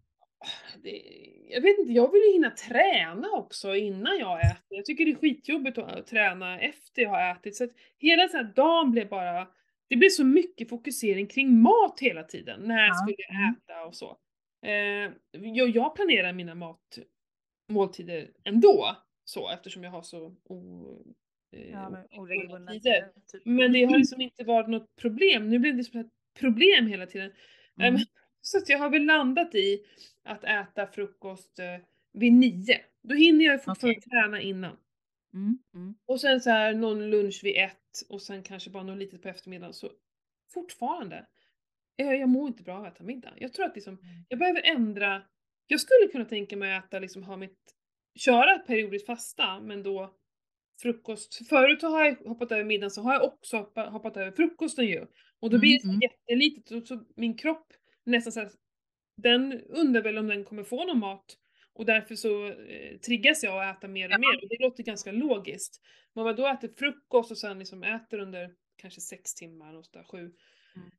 [0.84, 1.02] Det,
[1.50, 4.78] jag vet inte, jag vill ju hinna träna också innan jag äter.
[4.78, 7.56] Jag tycker det är skitjobbigt att träna efter jag har ätit.
[7.56, 9.48] Så att hela den här dagen blev bara,
[9.88, 12.62] det blev så mycket fokusering kring mat hela tiden.
[12.62, 13.54] När Ja, skulle jag mm.
[13.54, 14.18] äta och så.
[14.66, 17.00] Eh, jag, jag planerar mina mat,
[17.70, 18.96] måltider ändå.
[19.24, 20.86] Så eftersom jag har så o,
[21.56, 23.12] eh, Ja, men oregelbundna tider.
[23.32, 23.46] Typ.
[23.46, 25.50] Men det har liksom inte varit något problem.
[25.50, 27.32] Nu blev det som ett problem hela tiden.
[27.80, 28.02] Mm.
[28.52, 29.84] Så jag har väl landat i
[30.24, 31.76] att äta frukost eh,
[32.14, 32.82] vid nio.
[33.04, 34.10] Då hinner jag fortfarande Okej.
[34.10, 34.78] träna innan.
[35.34, 35.58] Mm.
[35.74, 35.96] Mm.
[36.06, 39.28] Och sen så här någon lunch vid ett och sen kanske bara något litet på
[39.30, 39.74] eftermiddagen.
[39.74, 39.90] Så
[40.54, 41.26] fortfarande,
[41.96, 43.34] jag, jag mår inte bra av att äta middag.
[43.38, 44.26] Jag tror att liksom, Mm.
[44.30, 45.22] jag behöver ändra.
[45.68, 47.60] Jag skulle kunna tänka mig att äta, liksom ha mitt,
[48.16, 50.16] köra ett periodiskt fasta men då
[50.82, 51.48] frukost.
[51.50, 55.06] Förut har jag hoppat över middagen så har jag också hoppat, hoppat över frukosten ju.
[55.40, 56.02] Och då blir det så Mm, mm.
[56.02, 58.52] jättelitet och så min kropp nästan så här,
[59.18, 61.38] den undrar väl om den kommer få någon mat
[61.74, 65.12] och därför så eh, triggas jag att äta mer och mer och det låter ganska
[65.12, 65.82] logiskt.
[66.14, 70.04] Men om man då äter frukost och sen liksom äter under kanske sex timmar sådär,
[70.04, 70.20] sju.
[70.20, 70.92] Mm.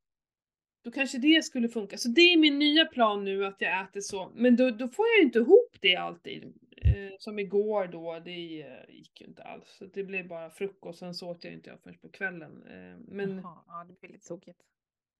[0.82, 1.98] Då kanske det skulle funka.
[1.98, 4.32] Så det är min nya plan nu att jag äter så.
[4.34, 6.44] Men då, då får jag ju inte ihop det alltid.
[6.76, 9.68] Eh, som igår då, det eh, gick ju inte alls.
[9.68, 12.62] Så det blev bara frukost, sen så åt jag inte jag förrän på kvällen.
[12.66, 14.60] Eh, men Jaha, ja, det blir lite tokigt.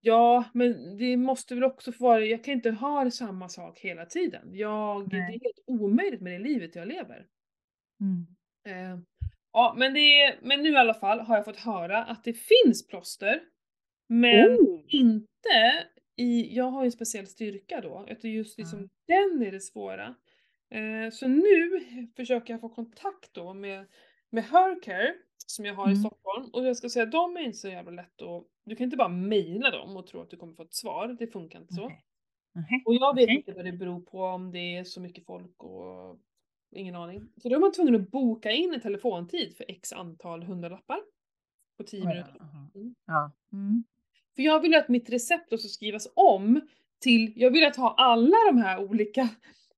[0.01, 4.07] Ja, men det måste väl också få vara, jag kan inte ha samma sak hela
[4.07, 4.55] tiden.
[4.55, 7.27] Jag, det är helt omöjligt med det livet jag lever.
[8.01, 8.27] Mm.
[8.67, 8.99] Eh,
[9.53, 12.33] ja, men, det, är- men nu i alla fall har jag fått höra att det
[12.33, 13.41] finns plåster.
[14.09, 14.81] Men Oh.
[14.89, 15.85] inte
[16.17, 18.91] i, jag har ju en speciell styrka då, att just liksom Mm.
[19.07, 20.15] den är det svåra.
[20.75, 21.81] Eh, så nu
[22.17, 23.87] försöker jag få kontakt då med,
[24.31, 25.15] med Hercare
[25.47, 26.01] som jag har i Mm.
[26.03, 28.97] Stockholm och jag ska säga de är inte så jävla lätt att, du kan inte
[28.97, 31.85] bara mejla dem och tro att du kommer få ett svar, det funkar inte så.
[31.85, 32.05] Okej.
[32.55, 32.83] Nähä.
[32.85, 33.37] Och jag vet Okej.
[33.37, 36.19] inte vad det beror på, om det är så mycket folk och
[36.77, 37.29] ingen aning.
[37.43, 41.01] Så då är man tvungen att boka in en telefontid för x antal hundralappar
[41.79, 42.41] på 10 Oj då, minuter.
[42.75, 42.95] Mm.
[43.07, 43.33] Ja.
[43.53, 43.85] Mm.
[44.37, 46.61] För jag vill ju att mitt recept också skrivas om
[47.01, 49.29] till, jag vill att ha alla de här olika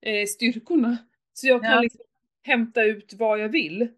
[0.00, 0.96] eh, styrkorna.
[1.32, 1.80] Så jag kan Ja.
[1.80, 2.00] liksom
[2.42, 3.88] hämta ut vad jag vill.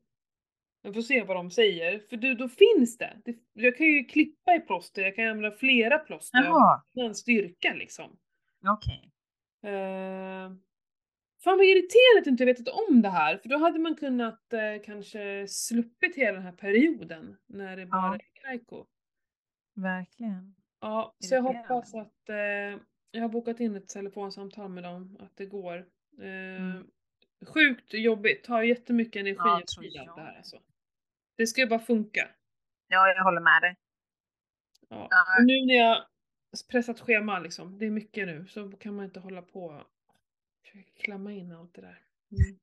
[0.87, 3.21] Jag får se vad de säger, för du, då finns det.
[3.25, 3.37] det.
[3.53, 8.17] Jag kan ju klippa i plåster, jag kan använda flera plåster Jaha, en styrka liksom.
[8.69, 9.11] okej.
[9.63, 10.53] Eh,
[11.45, 14.53] fan vad irriterande att du inte vetat om det här, för då hade man kunnat
[14.53, 18.15] eh, kanske sluppit hela den här perioden när det bara Ja.
[18.15, 18.87] är kajko.
[19.75, 20.55] Verkligen.
[20.81, 25.37] Ja, så jag hoppas att eh, jag har bokat in ett telefonsamtal med dem, att
[25.37, 25.87] det går.
[26.21, 26.87] Mm.
[27.47, 30.61] Sjukt jobbigt, tar jättemycket energi Ja, och tid allt det här alltså.
[31.37, 32.29] Det ska ju bara funka.
[32.89, 33.77] Ja, jag håller med dig.
[34.89, 35.09] Ja.
[35.11, 35.39] Ja.
[35.39, 36.05] Och nu när jag
[36.71, 39.83] pressat schema liksom, det är mycket nu, så kan man inte hålla på och
[40.97, 42.03] klämma in allt det där.
[42.31, 42.59] Mm.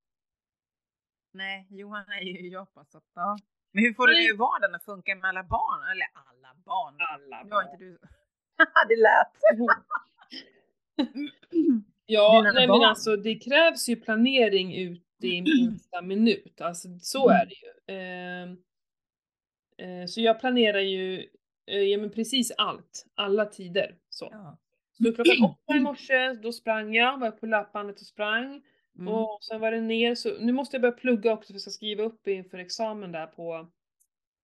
[1.33, 3.37] Nej, Johan är ju i Japan så att, ja.
[3.71, 4.27] Men hur får du Nej.
[4.27, 5.83] nu vardagen att funka med alla barn?
[5.91, 6.95] Eller alla barn?
[6.99, 7.99] Alla har inte du...
[8.87, 9.33] det lät.
[12.05, 12.89] Ja, Dina nej men barn.
[12.89, 17.41] alltså det krävs ju planering ut i minsta minut, alltså så Mm.
[17.41, 17.95] är det ju.
[17.97, 18.57] Ehm,
[19.77, 21.27] eh, så jag planerar ju
[21.67, 23.95] eh, ja, men precis allt, alla tider.
[24.09, 24.27] Så.
[24.31, 24.57] Ja.
[24.97, 28.61] så klockan åtta i morse, då sprang jag, var på löpbandet och sprang.
[28.99, 29.13] Mm.
[29.13, 31.71] Och sen var det ner, så nu måste jag börja plugga också för jag ska
[31.71, 33.53] skriva upp inför examen där på,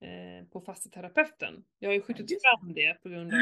[0.02, 1.64] eh, på fasteterapeuten.
[1.80, 3.40] Jag har ju skjutit fram det på grund av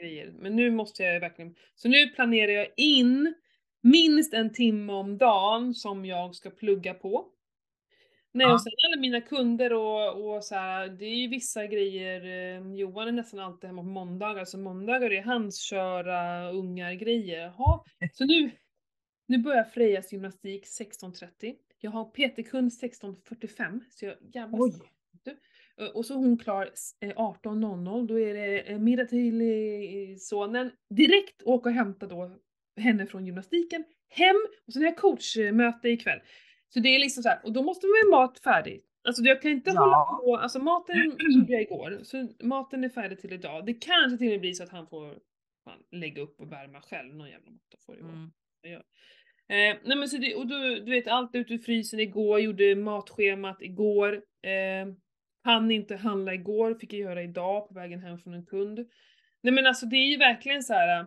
[0.00, 0.32] grejer.
[0.38, 3.34] Men nu måste jag verkligen, så nu planerar jag in
[3.84, 7.26] minst en timme om dagen som jag ska plugga på.
[8.32, 8.52] Nej, Ja.
[8.54, 12.20] och sen alla mina kunder och, och så här, det är ju vissa grejer,
[12.56, 17.38] eh, Johan är nästan alltid hemma på måndagar, så måndagar är hans köra ungar grejer.
[17.40, 17.80] Jaha,
[18.12, 18.50] så nu,
[19.26, 21.54] nu börjar Frejas gymnastik 16.30.
[21.80, 24.72] jag har PT-kund 16.45, så jag jävlar Oj.
[25.80, 30.70] Eh, Och så är hon klar s- eh, 18.00, då är det middag till sonen.
[30.90, 32.36] Direkt åka och hämta då
[32.76, 36.20] henne från gymnastiken, hem, och sen har jag coachmöte ikväll.
[36.68, 38.80] Så det är liksom så här, och då måste man ha mat färdig.
[39.04, 39.80] Alltså jag kan inte Ja.
[39.80, 43.66] hålla på, alltså maten gjorde jag igår, så maten är färdig till idag.
[43.66, 45.14] Det kanske till och med blir så att han får
[45.64, 48.12] fan, lägga upp och värma själv, någon jävla måtta får det vara.
[48.12, 48.80] Mm.
[49.48, 52.76] Eh, nej men så det, och du, du vet allt ute i frysen igår, gjorde
[52.76, 54.12] matschemat igår.
[54.42, 54.94] Eh,
[55.44, 58.78] hann inte handla igår, fick jag göra idag på vägen hem från en kund.
[59.42, 61.06] Nej men alltså det är ju verkligen så här.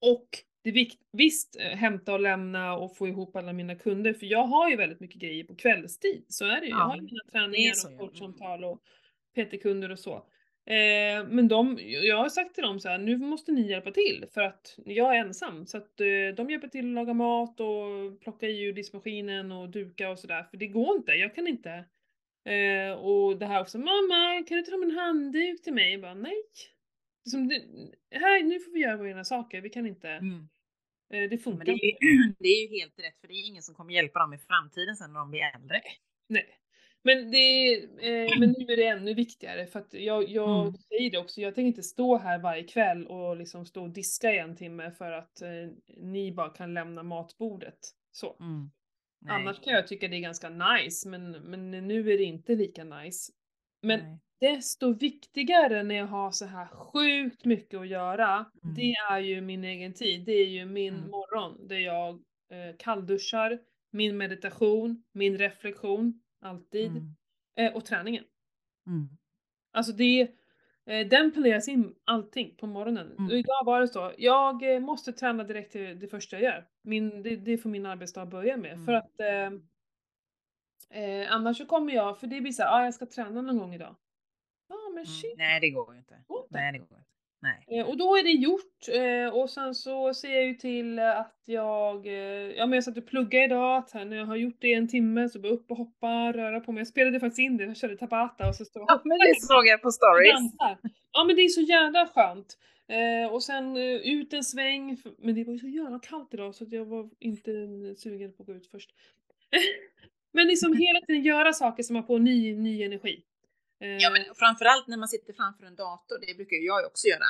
[0.00, 0.28] Och
[0.62, 4.26] det är vikt, visst, eh, hämta och lämna och få ihop alla mina kunder, för
[4.26, 6.24] jag har ju väldigt mycket grejer på kvällstid.
[6.28, 6.70] Så är det ju.
[6.70, 8.82] Jag Ja, har ju mina träningar så, och coachsamtal och
[9.36, 10.14] PT-kunder och så.
[10.70, 14.24] Eh, men de, jag har sagt till dem så här, nu måste ni hjälpa till
[14.34, 15.66] för att jag är ensam.
[15.66, 19.70] Så att eh, de hjälper till att laga mat och plocka i ur diskmaskinen och
[19.70, 20.42] duka och sådär.
[20.50, 21.84] För det går inte, jag kan inte.
[22.44, 25.92] Eh, och det här också, mamma kan du ta fram en handduk till mig?
[25.92, 26.42] Jag bara, nej.
[27.30, 27.54] Som det,
[28.10, 30.08] här, nu får vi göra våra egna saker, vi kan inte.
[30.08, 30.48] Mm.
[31.12, 33.46] Eh, det funkar Men det är, ju, det är ju helt rätt, för det är
[33.46, 35.80] ingen som kommer hjälpa dem i framtiden sen när de blir äldre.
[36.28, 36.46] Nej.
[37.02, 40.74] Men, det, eh, men nu är det ännu viktigare för att jag, jag Mm.
[40.74, 44.32] säger det också, jag tänker inte stå här varje kväll och liksom stå och diska
[44.32, 45.48] i en timme för att eh,
[45.96, 47.78] ni bara kan lämna matbordet.
[48.12, 48.36] Så.
[48.40, 48.70] Mm.
[49.28, 52.84] Annars kan jag tycka det är ganska nice, men, men nu är det inte lika
[52.84, 53.32] nice.
[53.82, 54.18] Men Nej.
[54.40, 58.74] Desto viktigare när jag har så här sjukt mycket att göra, Mm.
[58.74, 60.24] det är ju min egen tid.
[60.26, 61.10] Det är ju min Mm.
[61.10, 62.14] morgon där jag
[62.50, 63.58] eh, kallduschar,
[63.90, 67.14] min meditation, min reflektion, alltid, Mm.
[67.56, 68.24] eh, och träningen.
[68.86, 69.08] Mm.
[69.72, 70.20] Alltså det,
[70.86, 73.12] eh, den planeras in allting på morgonen.
[73.12, 73.26] Mm.
[73.26, 76.66] Och idag var det så, jag eh, måste träna direkt till det första jag gör.
[76.82, 78.84] Min, det, det får min arbetsdag börja med.
[78.84, 78.96] För Mm.
[79.02, 83.06] att eh, eh, annars så kommer jag, för det blir så här, ah, jag ska
[83.06, 83.96] träna någon gång idag.
[84.96, 85.14] Men Mm.
[85.20, 85.34] shit.
[85.36, 86.14] Nej, det går ju inte.
[86.26, 86.54] går inte.
[86.58, 87.10] Nej, det går inte.
[87.42, 87.78] Nej.
[87.78, 91.42] Eh, och då är det gjort eh, och sen så ser jag ju till att
[91.46, 92.12] jag, eh,
[92.58, 94.88] ja men jag satt och pluggade idag, att när jag har gjort det i en
[94.88, 96.80] timme så bara upp och hoppa, röra på mig.
[96.80, 99.40] Jag spelade faktiskt in det, jag körde tabata och så stod jag Ja, men det
[99.40, 100.54] såg jag på stories.
[101.12, 102.58] Ja men det är så jävla skönt.
[103.30, 106.84] Och sen ut en sväng, men det var ju så jävla kallt idag så jag
[106.84, 107.50] var inte
[107.96, 108.90] sugen på att gå ut först.
[110.32, 113.22] men liksom hela tiden göra saker som man får ny, ny energi.
[113.80, 117.24] Eh, Ja, men framförallt när man sitter framför en dator, det brukar jag också göra.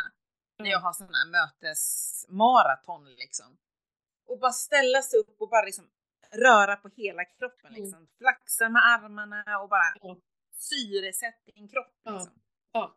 [0.59, 0.73] När ja.
[0.73, 3.57] jag har sådana här mötesmaraton liksom.
[4.27, 5.85] Och bara ställa sig upp och bara liksom
[6.33, 7.83] röra på hela kroppen Mm.
[7.83, 8.09] liksom.
[8.19, 10.17] Flaxa med armarna och bara Ja.
[10.55, 12.13] syresätt din kropp Ja.
[12.13, 12.33] liksom.
[12.73, 12.97] Ja.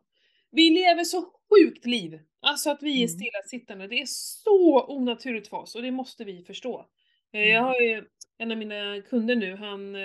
[0.51, 2.19] Vi lever så sjukt liv.
[2.41, 3.19] Alltså att vi är Mm.
[3.19, 3.87] stillasittande.
[3.87, 6.89] Det är så onaturligt för oss och det måste vi förstå.
[7.33, 7.63] Eh, Jag Mm.
[7.65, 8.07] har ju
[8.39, 10.01] en av mina kunder nu, han, eh,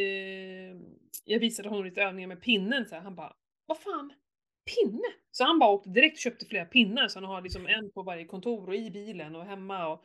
[0.00, 0.76] eh,
[1.24, 3.02] jag visade honom lite övningar med pinnen så här.
[3.02, 3.32] han bara
[3.66, 4.12] Vad fan?
[4.74, 5.02] Pinne?
[5.30, 8.02] Så han bara åkte direkt och köpte flera pinnar så han har liksom en på
[8.02, 10.04] varje kontor och i bilen och hemma och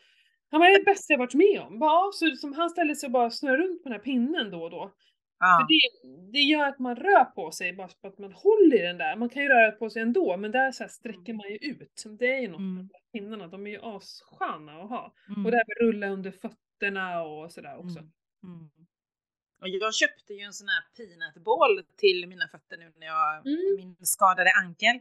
[0.51, 1.79] han bara, det bästa jag varit med om.
[1.79, 4.63] Bara, så som han ställer sig och bara snurrar runt på den här pinnen då
[4.63, 4.87] och då.
[4.87, 4.95] För
[5.39, 5.67] Ja.
[5.69, 8.97] det, det gör att man rör på sig, bara för att man håller i den
[8.97, 9.15] där.
[9.15, 12.03] Man kan ju röra på sig ändå, men där så här sträcker man ju ut.
[12.19, 12.87] Det är ju något med Mm.
[12.87, 15.13] de där pinnarna, de är ju assköna att ha.
[15.29, 15.45] Mm.
[15.45, 16.55] Och det här med rulla under fötterna
[17.23, 17.99] och sådär också.
[17.99, 18.11] Mm.
[18.43, 18.69] Mm.
[19.61, 23.75] Och jag köpte ju en sån här peanutboll till mina fötter nu när jag Mm.
[23.77, 24.99] min skadade ankel.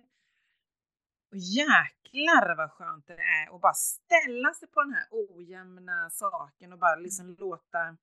[1.30, 6.72] Och jäklar vad skönt det är att bara ställa sig på den här ojämna saken
[6.72, 7.96] och bara liksom låta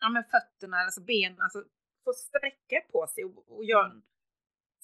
[0.00, 1.64] ja, men fötterna, alltså benen, alltså
[2.04, 4.02] få sträcka på sig och, och gör,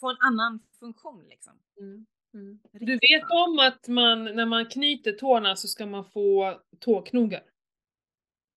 [0.00, 1.60] få en annan funktion liksom.
[1.80, 2.06] Mm.
[2.34, 2.60] Mm.
[2.72, 7.42] Du vet om att man, när man knyter tårna så ska man få tåknogar?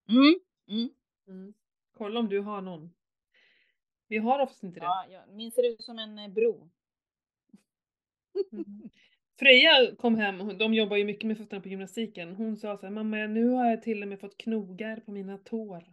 [0.09, 0.39] Mm.
[0.69, 0.89] Mm.
[1.27, 1.53] Mm.
[1.97, 2.89] Kolla om du har någon.
[4.07, 4.85] Vi har oftast inte det.
[4.85, 6.69] Ja, jag min ser ut som en eh, bro.
[8.51, 8.89] Mm.
[9.39, 12.35] Freja kom hem, de jobbar ju mycket med fötterna på gymnastiken.
[12.35, 15.37] Hon sa så här, mamma nu har jag till och med fått knogar på mina
[15.37, 15.83] tår.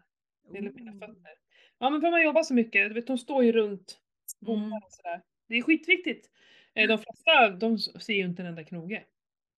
[0.54, 1.32] Eller mina fötter.
[1.78, 3.98] Ja men för man jobbar så mycket, du vet de står ju runt
[4.40, 4.82] bommar Mm.
[4.86, 5.22] och sådär.
[5.48, 6.30] Det är skitviktigt.
[6.74, 9.04] Eh, De flesta de ser ju inte en enda knoge.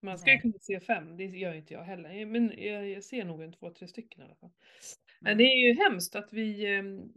[0.02, 2.26] Man ska ju kunna se fem, det gör inte jag heller.
[2.26, 4.50] Men jag, jag ser nog en två, tre stycken i alla fall.
[5.20, 5.38] Men Mm.
[5.38, 7.12] det är ju hemskt att vi, ehm,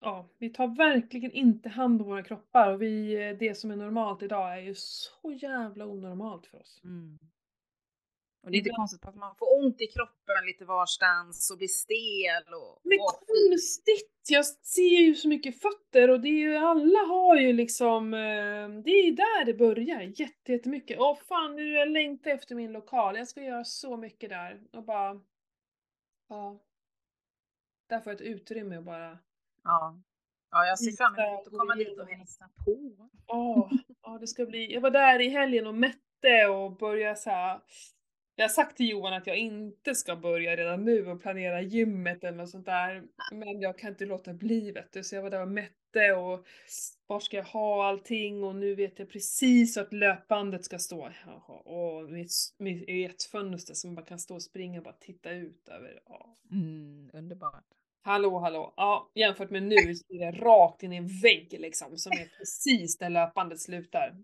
[0.00, 3.76] ja, vi tar verkligen inte hand om våra kroppar och vi, eh, det som är
[3.76, 6.80] normalt idag är ju så jävla onormalt för oss.
[6.84, 7.18] Mm.
[8.42, 11.68] Och det är inte konstigt att man får ont i kroppen lite varstans och blir
[11.68, 12.80] stel och...
[12.82, 14.06] Men och konstigt!
[14.28, 18.68] Jag ser ju så mycket fötter och det är ju, alla har ju liksom, eh,
[18.84, 20.98] det är ju där det börjar jätte- jättemycket.
[21.00, 24.60] Åh fan nu jag längtar efter min lokal, jag ska göra så mycket där.
[24.72, 25.20] Och bara,
[26.28, 26.60] ja.
[27.88, 29.18] där får jag ett utrymme och bara
[29.64, 30.00] Ja.
[30.50, 33.08] Ja, jag ser fram emot att komma dit och hälsa på.
[33.26, 33.70] Ja,
[34.02, 34.72] ja det ska bli.
[34.72, 37.60] Jag var där i helgen och mätte och började så här.
[38.40, 42.24] Jag har sagt till Johan att jag inte ska börja redan nu och planera gymmet
[42.24, 43.02] eller något sånt där.
[43.32, 45.04] Men jag kan inte låta bli vet du.
[45.04, 46.46] Så jag var där och mätte och
[47.06, 51.10] var ska jag ha allting och nu vet jag precis att löpbandet ska stå.
[51.26, 55.30] Jaha, Och mitt, mitt, ett fönster som man kan stå och springa och bara titta
[55.30, 56.00] ut över.
[56.06, 56.36] Ja.
[56.50, 57.64] Mm, underbart.
[58.02, 61.98] Hallå hallå, ja jämfört med nu så är det rakt in i en vägg liksom
[61.98, 64.16] som är precis där löpbandet slutar.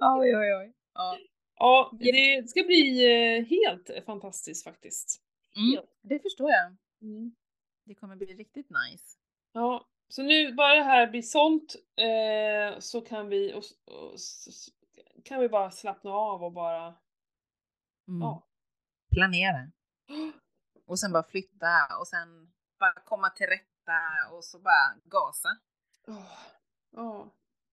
[0.00, 0.72] Oj, oj, oj.
[0.94, 1.16] Ja.
[1.60, 3.04] Ja, det ska bli
[3.38, 5.20] eh, helt fantastiskt faktiskt.
[5.56, 6.76] Mm, det förstår jag.
[7.02, 7.34] Mm.
[7.84, 9.16] Det kommer bli riktigt nice.
[9.52, 14.48] Ja, så nu bara det här blir sålt eh, så kan vi, och, och, s-
[14.48, 14.68] s-
[15.24, 16.86] kan vi bara slappna av och bara,
[18.08, 18.20] Mm.
[18.20, 18.46] ja.
[19.12, 19.70] Planera.
[20.86, 24.00] Och sen bara flytta och sen bara komma till rätta
[24.32, 25.48] och så bara gasa.
[26.06, 26.32] Åh,
[26.92, 27.30] Ja.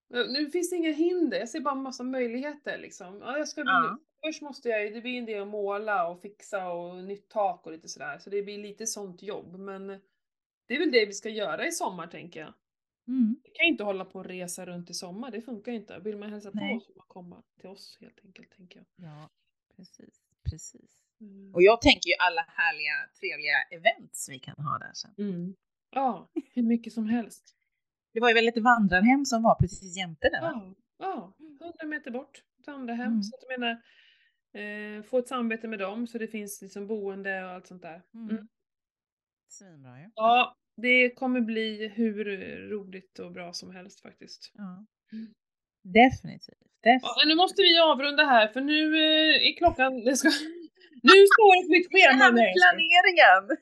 [0.09, 3.19] Nu finns det inga hinder, jag ser bara en massa möjligheter liksom.
[3.21, 3.99] Ja, jag ska Ja.
[4.25, 7.71] Först måste jag, det blir en del att måla och fixa och nytt tak och
[7.71, 9.59] lite sådär, så det blir lite sånt jobb.
[9.59, 9.87] Men
[10.67, 12.53] det är väl det vi ska göra i sommar tänker jag.
[13.07, 13.35] Mm.
[13.43, 15.99] Vi kan inte hålla på och resa runt i sommar, det funkar inte.
[15.99, 16.73] Vill man hälsa Nej.
[16.73, 19.09] på så får man komma till oss helt enkelt, tänker jag.
[19.09, 19.29] Ja,
[19.75, 20.23] precis.
[20.49, 21.03] Precis.
[21.21, 21.53] Mm.
[21.53, 25.13] Och jag tänker ju alla härliga, trevliga events vi kan ha där sen.
[25.17, 25.55] Mm.
[25.89, 27.55] Ja, hur mycket som helst.
[28.17, 30.51] Det var ju väl ett vandrarhem som var precis jämte va?
[30.53, 33.07] Ja, ja, 100 meter bort, vandrarhem.
[33.07, 33.23] Mm.
[33.23, 33.75] Så att jag menar,
[34.97, 38.01] eh, få ett samarbete med dem så det finns liksom boende och allt sånt där.
[38.13, 38.29] Mm.
[38.29, 38.47] Mm.
[39.47, 40.09] Svinbra ju.
[40.15, 42.25] Ja, det kommer bli hur
[42.69, 44.51] roligt och bra som helst faktiskt.
[44.53, 44.85] Ja.
[45.11, 45.33] Mm.
[45.83, 46.57] Definitivt.
[46.59, 47.17] Ja, Definitivt.
[47.21, 50.03] men nu måste vi avrunda här för nu eh, är klockan...
[50.05, 50.27] Det ska,
[51.03, 52.23] nu står Det schema.
[52.23, 52.73] här med Nej, jag skojar.
[52.73, 53.57] planeringen!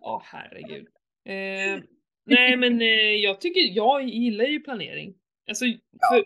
[0.00, 0.86] Åh herregud.
[1.26, 1.84] Eh,
[2.24, 2.88] nej men eh,
[3.26, 5.14] jag tycker, jag gillar ju planering.
[5.48, 5.64] Alltså,
[6.10, 6.24] för,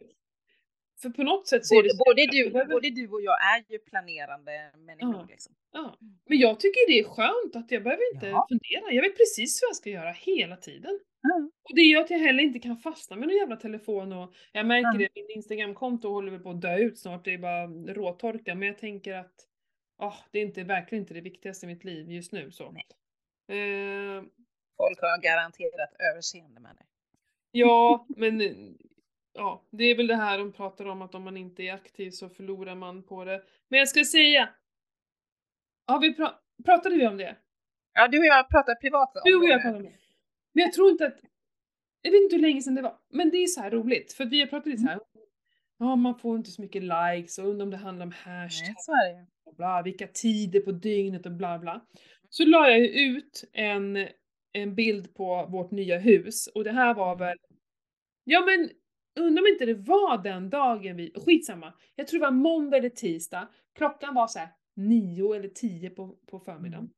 [1.03, 3.23] för på något sätt så är Både, det så både, du, behöver- både du och
[3.23, 5.15] jag är ju planerande människor.
[5.15, 5.27] Ja.
[5.31, 5.55] Liksom.
[5.73, 5.97] Ja.
[6.29, 8.47] Men jag tycker det är skönt att jag behöver inte Ja.
[8.49, 8.93] fundera.
[8.95, 11.01] Jag vet precis vad jag ska göra hela tiden.
[11.23, 11.51] Ja.
[11.71, 14.67] Och det gör att jag heller inte kan fastna med någon jävla telefon och jag
[14.67, 15.09] märker Ja.
[15.15, 18.55] det, min Instagramkonto håller väl på att dö ut snart, det är bara råtorka.
[18.55, 19.35] Men jag tänker att
[19.99, 22.51] ah, det är inte, verkligen inte det viktigaste i mitt liv just nu.
[22.51, 22.65] Så.
[23.49, 24.23] Eh,
[24.79, 26.85] Folk har garanterat överseende med det.
[27.51, 28.41] ja, men
[29.33, 32.11] ja, det är väl det här de pratar om att om man inte är aktiv
[32.11, 33.43] så förlorar man på det.
[33.69, 34.49] Men jag ska säga,
[35.87, 37.37] har vi pra- pratade vi om det?
[37.95, 39.63] Ja, du och jag pratar privat om Du och jag det.
[39.63, 39.93] pratar om det.
[40.53, 41.19] Men jag tror inte att...
[42.03, 42.99] Jag vet inte hur länge sedan det var.
[43.11, 44.13] Men det är så här roligt.
[44.13, 45.01] För vi har pratat lite så här.
[45.79, 48.75] Ja, man får inte så mycket likes och undrar om det handlar om hashtag Nej,
[48.79, 51.87] så är det bla, vilka tider på dygnet och bla bla.
[52.29, 54.09] Så la jag ut en,
[54.53, 57.37] en bild på vårt nya hus och det här var väl...
[58.25, 58.71] Ja men,
[59.25, 61.13] undrar om inte det var den dagen vi...
[61.27, 61.73] Skitsamma.
[61.97, 63.49] Jag tror det var måndag eller tisdag.
[63.75, 66.85] Klockan var så här nio eller tio på, på förmiddagen.
[66.85, 66.91] Mm.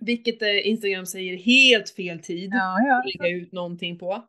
[0.00, 2.98] Vilket eh, Instagram säger helt fel tid Ja, ja.
[2.98, 4.28] att lägga ut någonting på.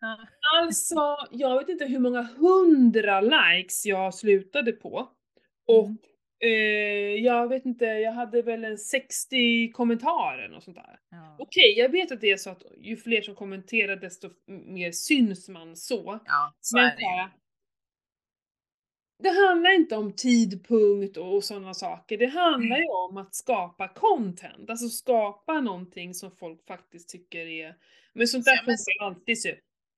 [0.00, 0.18] Ja.
[0.60, 5.08] Alltså, jag vet inte hur många hundra likes jag slutade på.
[5.66, 5.98] Och Mm.
[6.40, 10.98] Eh, jag vet inte, jag hade väl en 60 kommentarer och sånt där.
[11.10, 11.36] Ja.
[11.38, 15.48] Okej, jag vet att det är så att ju fler som kommenterar desto mer syns
[15.48, 16.20] man så.
[16.26, 17.30] ja, så Men är det
[19.18, 22.18] det handlar inte om tidpunkt och sådana saker.
[22.18, 24.70] Det handlar ju om att skapa content.
[24.70, 27.74] Alltså skapa någonting som folk faktiskt tycker är...
[28.12, 29.38] Men sånt där Ja, men funkar alltid.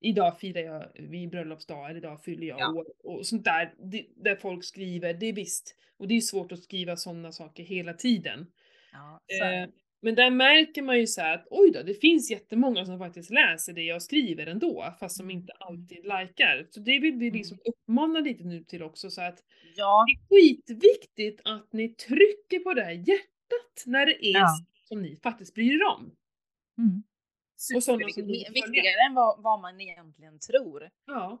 [0.01, 2.73] Idag firar jag min bröllopsdag, eller idag fyller jag Ja.
[2.73, 2.85] år.
[3.03, 5.75] Och sånt där, det, där folk skriver, det är visst.
[5.97, 8.47] Och det är svårt att skriva sådana saker hela tiden.
[8.91, 9.69] Ja, Eh,
[10.01, 13.29] men där märker man ju så här att oj då, det finns jättemånga som faktiskt
[13.29, 15.67] läser det jag skriver ändå, fast som Mm, inte mm.
[15.67, 16.67] alltid likar.
[16.69, 19.43] Så det vill vi liksom uppmana lite nu till också, så att
[19.75, 24.47] Ja, det är skitviktigt att ni trycker på det här hjärtat när det är Ja.
[24.83, 26.11] som ni faktiskt bryr er om.
[26.77, 27.03] mm.
[27.59, 28.27] Superviktigt.
[28.49, 30.89] Viktigare än vad, vad man egentligen tror.
[31.05, 31.37] Ja.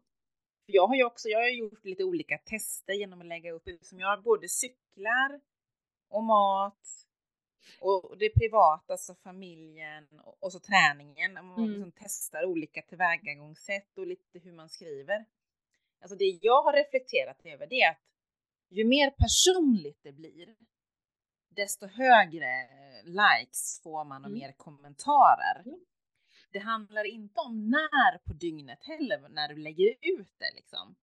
[0.65, 3.99] Jag har ju också jag har gjort lite olika tester genom att lägga upp som
[3.99, 5.41] jag både cyklar
[6.09, 6.87] och mat
[7.79, 11.33] och det privata, alltså familjen och, och så träningen.
[11.33, 11.69] Man Mm.
[11.71, 15.25] liksom testar olika tillvägagångssätt och lite hur man skriver.
[16.01, 18.01] Alltså det jag har reflekterat över det är att
[18.69, 20.55] ju mer personligt det blir,
[21.49, 22.51] desto högre
[23.03, 24.39] likes får man och Mm.
[24.39, 25.61] mer kommentarer.
[25.65, 25.79] Mm.
[26.51, 30.95] Det handlar inte om när på dygnet heller, när du lägger ut det liksom.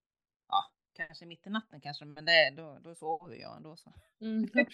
[0.49, 3.93] Ja, kanske mitt i natten kanske, men det, då, då sover jag ändå så.
[4.21, 4.49] Mm.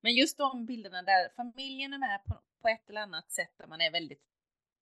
[0.00, 3.66] Men just de bilderna där familjen är med på, på ett eller annat sätt där
[3.66, 4.22] man är väldigt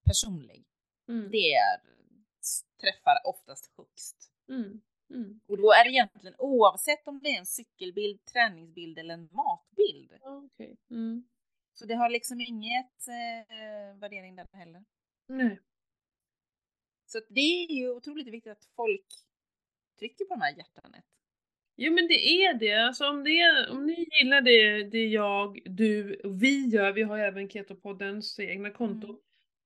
[0.04, 0.64] personlig.
[1.08, 1.30] Mm.
[1.30, 1.80] Det är,
[2.80, 4.32] träffar oftast högst.
[4.48, 4.80] Mm.
[5.10, 5.40] Mm.
[5.46, 10.12] Och då är det egentligen oavsett om det är en cykelbild, träningsbild eller en matbild.
[10.22, 10.76] Okay.
[10.90, 11.24] Mm.
[11.74, 14.84] Så det har liksom inget eh, värdering där heller.
[15.28, 15.60] Nej.
[17.06, 19.06] Så det är ju otroligt viktigt att folk
[19.98, 21.04] trycker på de här hjärtanet.
[21.76, 25.60] Jo men det är det, alltså om, det är, om ni gillar det, det jag,
[25.64, 29.18] du och vi gör, vi har ju även Ketopoddens egna konto,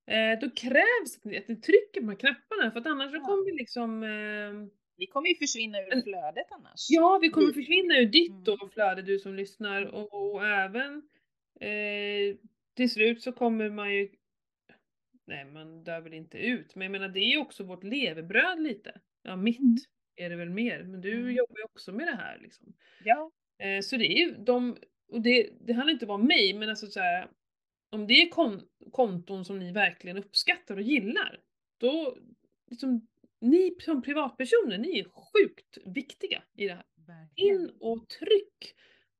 [0.07, 0.33] mm.
[0.33, 3.21] eh, då krävs det att ni trycker på de här knapparna för att annars ja.
[3.21, 6.87] kommer vi liksom eh, vi kommer ju försvinna ur flödet annars.
[6.89, 8.45] Ja, vi kommer försvinna ur ditt mm.
[8.45, 9.85] då flöde, du som lyssnar.
[9.87, 11.03] Och, och även
[11.61, 12.37] eh,
[12.77, 14.09] till slut så kommer man ju...
[15.27, 16.75] Nej, man dör väl inte ut.
[16.75, 19.01] Men jag menar, det är ju också vårt levebröd lite.
[19.23, 19.77] Ja, mitt mm.
[20.17, 20.83] är det väl mer.
[20.83, 21.35] Men du mm.
[21.35, 22.75] jobbar ju också med det här liksom.
[23.05, 23.31] Ja.
[23.59, 24.77] Eh, så det är ju de...
[25.09, 27.31] Och det, det handlar inte bara om mig, men alltså så här,
[27.91, 31.41] Om det är kon konton som ni verkligen uppskattar och gillar,
[31.79, 32.19] då
[32.71, 33.07] liksom,
[33.41, 36.85] ni som privatpersoner, ni är sjukt viktiga i det här.
[37.35, 38.75] In och tryck!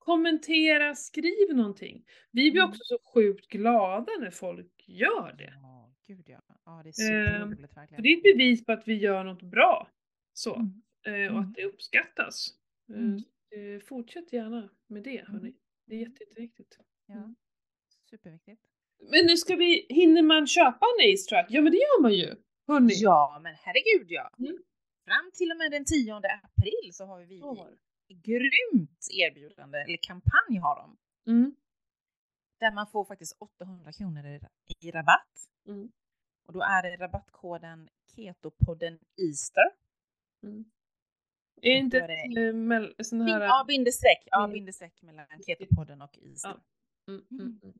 [0.09, 2.05] Kommentera, skriv någonting.
[2.31, 2.71] Vi blir mm.
[2.71, 5.55] också så sjukt glada när folk gör det.
[5.63, 6.41] Ja, gud ja.
[6.65, 8.03] Ja, det är superroligt eh, verkligen.
[8.03, 9.91] Det är ett bevis på att vi gör något bra.
[10.33, 10.55] Så.
[10.55, 10.83] Mm.
[11.07, 11.53] Eh, och att mm.
[11.57, 12.49] det uppskattas.
[12.91, 13.17] Eh, mm.
[13.51, 15.49] Eh, fortsätt gärna med det hörni.
[15.49, 15.55] Mm.
[15.87, 16.79] Det är jätte, jätteviktigt.
[17.07, 17.35] Ja,
[18.11, 18.63] superviktigt.
[19.11, 21.47] Men nu ska vi, hinner man köpa en Ace Track?
[21.51, 22.35] Ja men det gör man ju.
[22.67, 22.93] Hörrni.
[22.95, 24.31] Ja, men herregud ja.
[24.39, 24.59] Mm.
[25.05, 27.41] Fram till och med den 10 april så har vi.
[28.09, 30.97] Grymt erbjudande, eller kampanj har de.
[31.31, 31.57] Mm.
[32.61, 34.41] Där man får faktiskt 800 kronor i,
[34.79, 35.49] i rabatt.
[35.67, 35.93] Mm.
[36.47, 39.65] Och då är det rabattkoden Ketopodden Easter.
[40.43, 40.65] Mm.
[41.63, 43.41] Är inte det sån här...
[43.41, 44.23] Ja, bindestreck.
[44.27, 44.53] Ja, mm.
[44.53, 46.49] bindestreck mellan Ketopodden och Easter.
[46.49, 47.13] Ja.
[47.13, 47.75] Mm, mm, mm.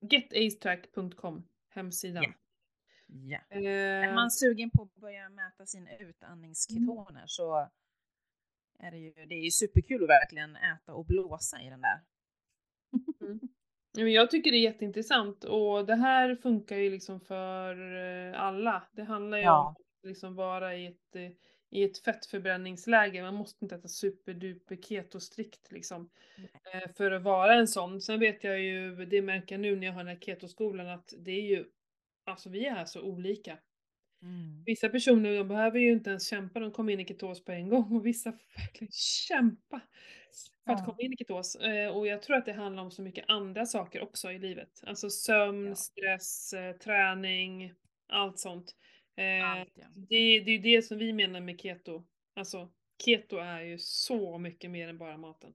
[0.00, 2.24] Getacetrack.com, hemsidan.
[2.24, 2.34] Yeah.
[3.06, 3.38] Ja.
[3.48, 7.70] Eh, är man sugen på att börja mäta sina utandningsketoner så
[8.78, 12.00] är det ju, det är ju superkul att verkligen äta och blåsa i den där.
[13.20, 13.40] Mm.
[14.12, 18.82] Jag tycker det är jätteintressant och det här funkar ju liksom för eh, alla.
[18.92, 19.60] Det handlar ju ja.
[19.60, 21.30] om att liksom vara i ett, eh,
[21.70, 23.22] i ett fettförbränningsläge.
[23.22, 26.10] Man måste inte äta superduper ketostrikt liksom.
[26.36, 26.94] Mm.
[26.96, 28.00] För att vara en sån.
[28.00, 31.14] Sen vet jag ju, det märker jag nu när jag har den här ketoskolan, att
[31.18, 31.64] det är ju
[32.24, 33.58] alltså vi är så olika.
[34.24, 34.62] Mm.
[34.66, 37.68] Vissa personer de behöver ju inte ens kämpa, de kommer in i ketos på en
[37.68, 39.80] gång och vissa får verkligen kämpa
[40.64, 41.56] för att komma in i ketos.
[41.56, 44.80] Eh, och jag tror att det handlar om så mycket andra saker också i livet.
[44.86, 45.74] Alltså sömn, ja.
[45.74, 47.74] stress, eh, träning,
[48.08, 48.76] allt sånt.
[49.16, 49.86] Eh, allt, ja.
[49.94, 52.04] det, det är det som vi menar med keto.
[52.34, 52.72] Alltså
[53.04, 55.54] keto är ju så mycket mer än bara maten.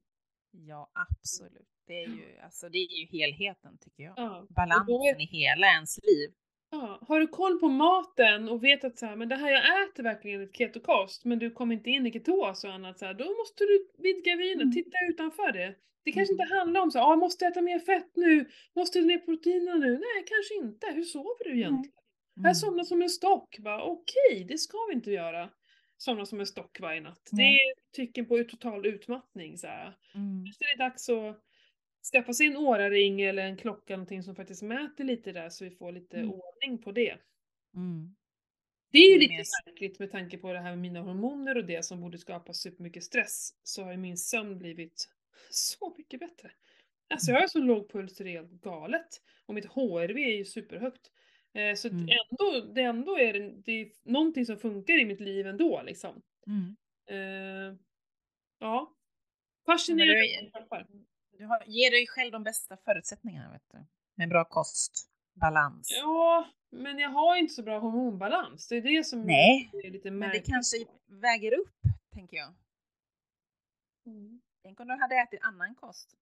[0.51, 1.67] Ja, absolut.
[1.87, 4.13] Det är ju, alltså, det är ju helheten tycker jag.
[4.17, 4.47] Ja.
[4.49, 5.21] Balansen är...
[5.21, 6.33] i hela ens liv.
[6.71, 9.83] Ja, har du koll på maten och vet att så här, men det här jag
[9.83, 13.13] äter verkligen ett ketokost, men du kommer inte in i ketos och annat så här,
[13.13, 14.73] då måste du vidga vynen, mm.
[14.73, 15.75] titta utanför det.
[16.03, 16.41] Det kanske mm.
[16.41, 18.49] inte handlar om så ah, måste jag äta mer fett nu?
[18.75, 19.91] Måste du ner proteinerna nu?
[19.91, 20.87] Nej, kanske inte.
[20.87, 21.93] Hur sover du egentligen?
[22.37, 22.47] Mm.
[22.47, 23.57] Jag somnar som en stock.
[23.59, 23.83] Okej,
[24.31, 25.49] okay, det ska vi inte göra.
[25.97, 27.29] Somna som en stock varje natt.
[27.31, 29.57] Det är tecken på total utmattning.
[29.57, 29.97] Så här.
[30.15, 30.45] Mm.
[30.45, 31.43] Så det är dags att
[32.11, 35.71] skaffa sig en åraring eller en klocka, någonting som faktiskt mäter lite där så vi
[35.71, 36.31] får lite mm.
[36.31, 37.17] ordning på det.
[37.75, 38.15] Mm.
[38.91, 41.65] Det är ju det lite märkligt med tanke på det här med mina hormoner och
[41.65, 45.09] det som borde skapa supermycket stress så har ju min sömn blivit
[45.49, 46.51] så mycket bättre.
[47.13, 50.45] Alltså jag har så låg puls det är helt galet och mitt HRV är ju
[50.45, 51.11] superhögt.
[51.53, 52.01] Eh, så mm.
[52.01, 56.21] ändå, det ändå är det, det är någonting som funkar i mitt liv ändå liksom.
[56.47, 56.75] Mm.
[57.09, 57.77] Eh,
[58.59, 58.95] ja.
[59.65, 60.51] Fascinerande.
[61.39, 63.85] Du har, ger dig själv de bästa förutsättningarna, vet du.
[64.15, 65.87] Med bra kost, balans.
[65.91, 68.67] Ja, men jag har inte så bra hormonbalans.
[68.67, 70.13] Det är det som Nej, är lite märkligt.
[70.13, 71.75] men det kanske väger upp,
[72.13, 72.53] tänker jag.
[74.05, 74.41] Mm.
[74.63, 76.17] Tänk om du hade ätit annan kost.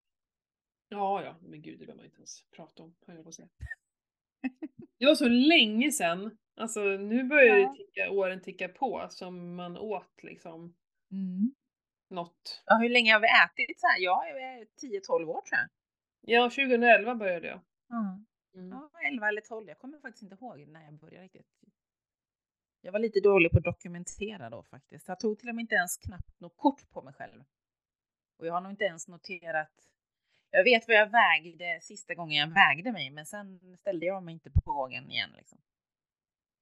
[0.90, 3.36] Ja, ja, men gud, det behöver man inte ens prata om, höll jag på att
[3.36, 3.50] säga.
[5.00, 6.38] Det var så länge sedan.
[6.56, 7.76] Alltså nu börjar ja.
[7.78, 10.76] ticka, åren ticka på som man åt liksom.
[11.12, 11.56] Mm
[12.10, 12.64] något.
[12.66, 14.00] Ja, hur länge har vi ätit så här?
[14.00, 14.24] Ja,
[14.82, 15.70] 10-12 år tror jag.
[16.22, 17.62] Ja, 2011 började jag.
[17.92, 18.26] Mm.
[18.54, 18.70] Mm.
[18.70, 19.68] Ja, 11 eller 12.
[19.68, 21.48] Jag kommer faktiskt inte ihåg när jag började riktigt.
[22.82, 25.08] Jag var lite dålig på att dokumentera då faktiskt.
[25.08, 27.44] Jag tog till och med inte ens knappt något kort på mig själv.
[28.38, 29.90] Och jag har nog inte ens noterat.
[30.52, 34.34] Jag vet vad jag vägde sista gången jag vägde mig, men sen ställde jag mig
[34.34, 35.30] inte på vågen igen.
[35.38, 35.60] Liksom.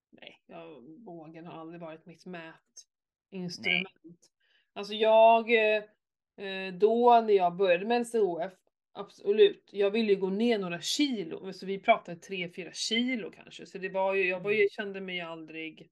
[0.10, 3.90] Nej, jag, vågen har aldrig varit mitt mätinstrument.
[4.04, 4.16] Nej.
[4.76, 8.54] Alltså jag, eh, då när jag började med LCHF
[8.98, 9.70] Absolut.
[9.72, 13.66] Jag ville ju gå ner några kilo, så vi pratade 3-4 kilo kanske.
[13.66, 15.90] Så det var ju, jag var ju, kände mig aldrig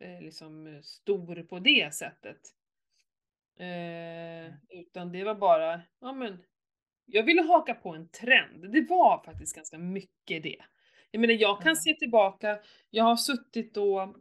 [0.00, 2.38] eh, liksom stor på det sättet.
[3.58, 6.38] Eh, utan det var bara, ja men,
[7.06, 8.72] jag ville haka på en trend.
[8.72, 10.58] Det var faktiskt ganska mycket det.
[11.10, 11.76] Jag menar jag kan Mm.
[11.76, 12.58] se tillbaka,
[12.90, 14.14] jag har suttit då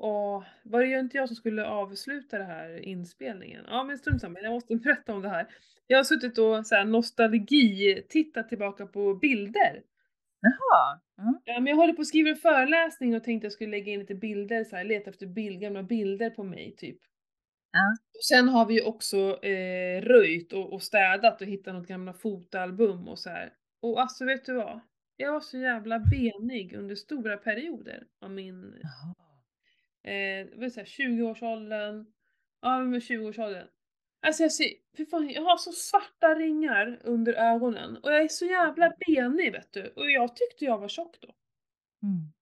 [0.00, 3.64] och var det ju inte jag som skulle avsluta det här inspelningen?
[3.68, 5.46] Ja men strunt samma, jag måste berätta om det här.
[5.86, 9.82] Jag har suttit och så här, nostalgi, tittat tillbaka på bilder.
[10.40, 11.00] Jaha.
[11.18, 11.34] Mm.
[11.44, 14.00] Ja, men jag håller på att skriva en föreläsning och tänkte jag skulle lägga in
[14.00, 16.98] lite bilder, så här, leta efter bild, gamla bilder på mig typ.
[17.72, 17.96] Ja.
[18.18, 22.12] Och sen har vi ju också eh, röjt och, och städat och hittat något gamla
[22.12, 23.52] fotoalbum och så här.
[23.82, 24.80] Och alltså vet du vad?
[25.16, 29.29] Jag var så jävla benig under stora perioder av min, Jaha.
[30.02, 32.06] Eh, vad säga, 20-årsåldern.
[32.60, 33.68] Ja, men 20-årsåldern.
[34.26, 38.28] Alltså jag ser, för fan, jag har så svarta ringar under ögonen och jag är
[38.28, 39.92] så jävla benig vet du.
[39.96, 41.28] Och jag tyckte jag var tjock då.
[42.02, 42.32] Mm.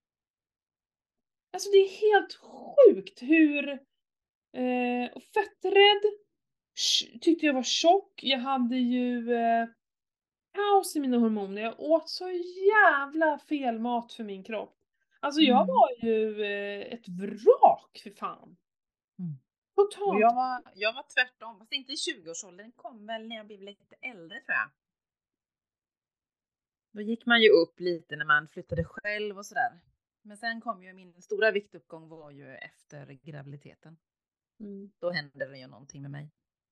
[1.53, 3.69] Alltså det är helt sjukt hur...
[4.53, 6.03] Eh, fetträdd.
[7.21, 8.21] Tyckte jag var tjock.
[8.23, 9.69] Jag hade ju eh,
[10.55, 11.63] kaos i mina hormoner.
[11.63, 12.31] Jag åt så
[12.75, 14.78] jävla fel mat för min kropp.
[15.21, 15.67] Alltså jag Mm.
[15.67, 18.57] var ju eh, ett vrak för fan.
[19.19, 19.33] Mm.
[19.77, 20.21] Totalt.
[20.21, 23.63] Jag var, jag var tvärtom, fast inte i 20-årsåldern, den kom väl när jag blev
[23.63, 24.71] lite äldre tror jag.
[26.93, 29.81] Då gick man ju upp lite när man flyttade själv och sådär.
[30.23, 33.97] Men sen kom ju min stora viktuppgång var ju efter graviditeten.
[34.61, 36.31] Mm, Då hände det ju någonting med mig.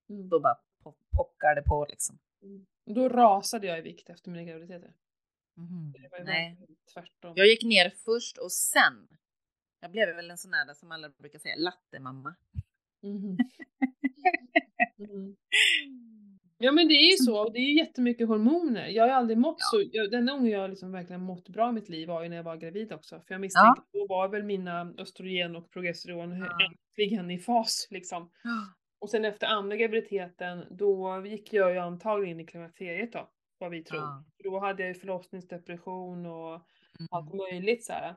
[0.09, 2.18] mm, Då bara po- pockade det på liksom.
[2.42, 2.66] mm.
[2.84, 4.94] Då rasade jag i vikt efter mina graviditeter.
[5.57, 6.59] Ju Nej,
[6.94, 7.32] tvärtom.
[7.36, 9.09] jag gick ner först och sen.
[9.80, 12.34] Jag blev väl en sån där som alla brukar säga, lattemamma.
[13.02, 13.36] Mhm.
[14.98, 15.36] Mm.
[16.59, 18.86] Ja men det är ju så, och det är ju jättemycket hormoner.
[18.88, 19.64] Jag har ju aldrig mått Ja.
[19.70, 22.36] så, jag, den gången jag liksom verkligen mått bra i mitt liv var ju när
[22.36, 23.20] jag var gravid också.
[23.26, 26.59] För jag misstänker att då var väl mina östrogen och progesteron Ja.
[26.66, 28.30] äntligen i fas liksom.
[28.98, 33.70] Och sen efter andra graviditeten, då gick jag ju antagligen in i klimakteriet då, vad
[33.70, 34.00] vi tror.
[34.00, 34.24] Ja.
[34.44, 36.61] Då hade jag ju förlossningsdepression och
[37.11, 37.36] allt Mm.
[37.36, 38.14] möjligt så här.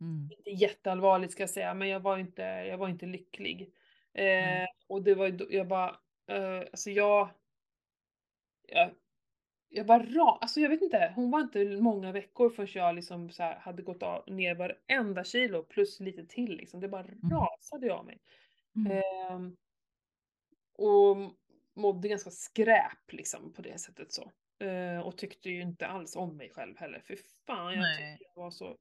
[0.00, 0.28] Mm.
[0.38, 3.60] Inte jätteallvarligt ska jag säga, men jag var inte, jag var inte lycklig.
[4.12, 4.66] Eh, Nej.
[4.88, 5.88] och det var ju jag bara,
[6.26, 7.28] eh, alltså jag,
[8.68, 8.90] jag,
[9.68, 13.30] jag var ra, alltså jag vet inte, hon var inte många veckor förrän jag liksom
[13.30, 16.80] så här hade gått av, ner varenda kilo plus lite till liksom.
[16.80, 18.18] Det bara rasade av mig.
[18.76, 18.92] Mm.
[19.02, 19.56] Ehm,
[20.78, 21.16] och
[21.74, 24.32] mådde ganska skräp liksom på det sättet så.
[24.58, 27.00] Eh, och tyckte ju inte alls om mig själv heller.
[27.00, 27.96] För fan jag Nej.
[27.96, 28.78] tyckte jag var så,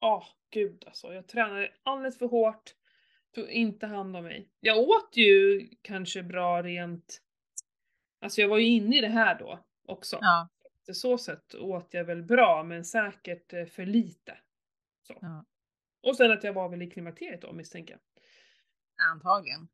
[0.00, 1.14] åh gud alltså.
[1.14, 2.74] Jag tränade alldeles för hårt.
[3.34, 4.50] Tog inte hand om mig.
[4.60, 7.22] Jag åt ju kanske bra rent,
[8.20, 10.18] alltså jag var ju inne i det här då också.
[10.20, 10.48] Ja.
[10.86, 14.38] Så så sätt åt jag väl bra men säkert eh, för lite.
[15.06, 15.18] Så.
[15.20, 15.44] Ja.
[16.02, 18.00] Och sen att jag var väl i klimakteriet då misstänker jag.
[19.12, 19.68] Antagligen.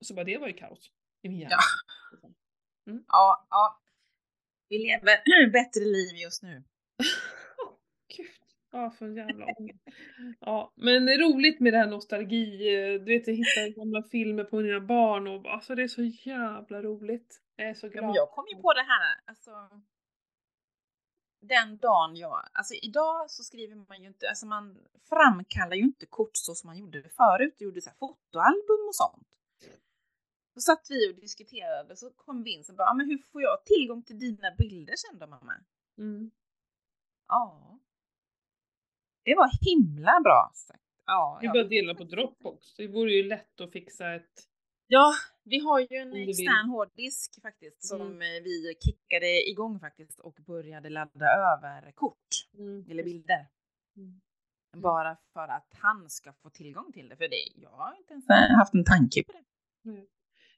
[0.00, 0.90] Så bara det var ju kaos.
[1.22, 1.56] I min hjärna.
[2.22, 2.30] Ja.
[3.08, 3.80] Ja, ja.
[4.68, 6.62] Vi lever bättre liv just nu.
[8.16, 8.26] Gud.
[8.72, 9.46] Ja, för jävla.
[10.40, 14.02] Ja, men det är roligt med det här nostalgi, eh, du vet jag hittar gamla
[14.02, 17.40] filmer på mina barn och alltså det är så jävla roligt.
[17.56, 18.04] Jag är så Ja, glad.
[18.04, 19.50] men jag kom ju på det här, alltså.
[21.40, 26.06] Den dagen jag, alltså idag så skriver man ju inte, alltså man framkallar ju inte
[26.06, 29.28] kort så som man gjorde förut, gjorde så här fotoalbum och sånt.
[30.54, 33.64] Då satt vi och diskuterade, så kom Vincent och bara, "Ja, men hur får jag
[33.64, 35.54] tillgång till dina bilder sen då mamma?
[35.98, 36.30] Mm.
[37.28, 37.78] Ja.
[39.22, 40.80] Det var himla bra sagt.
[41.06, 42.74] Ja, Vi bara dela på Dropbox.
[42.74, 44.48] Det vore ju lätt att fixa ett...
[44.86, 48.18] Ja, vi har ju en extern hårddisk faktiskt som Mm.
[48.44, 52.28] vi kickade igång faktiskt och började ladda över kort
[52.58, 52.86] Mm.
[52.90, 53.46] eller bilder.
[53.96, 54.20] Mm.
[54.82, 57.16] Bara för att han ska få tillgång till det.
[57.16, 58.26] För det, jag har inte ens
[58.58, 59.44] haft en tanke på det.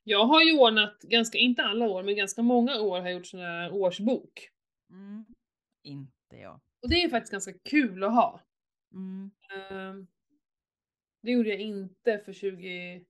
[0.08, 3.26] Jag har ju ordnat, ganska, inte alla år, men ganska många år har jag gjort
[3.26, 4.50] sån här årsbok.
[4.90, 5.24] Mm.
[5.82, 6.60] Inte jag.
[6.82, 8.40] Och det är faktiskt ganska kul att ha.
[8.92, 9.30] Mm.
[9.50, 10.06] Ehm,
[11.22, 13.06] det gjorde jag inte för 2022,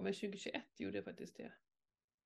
[0.00, 1.52] men 2021 gjorde jag faktiskt det.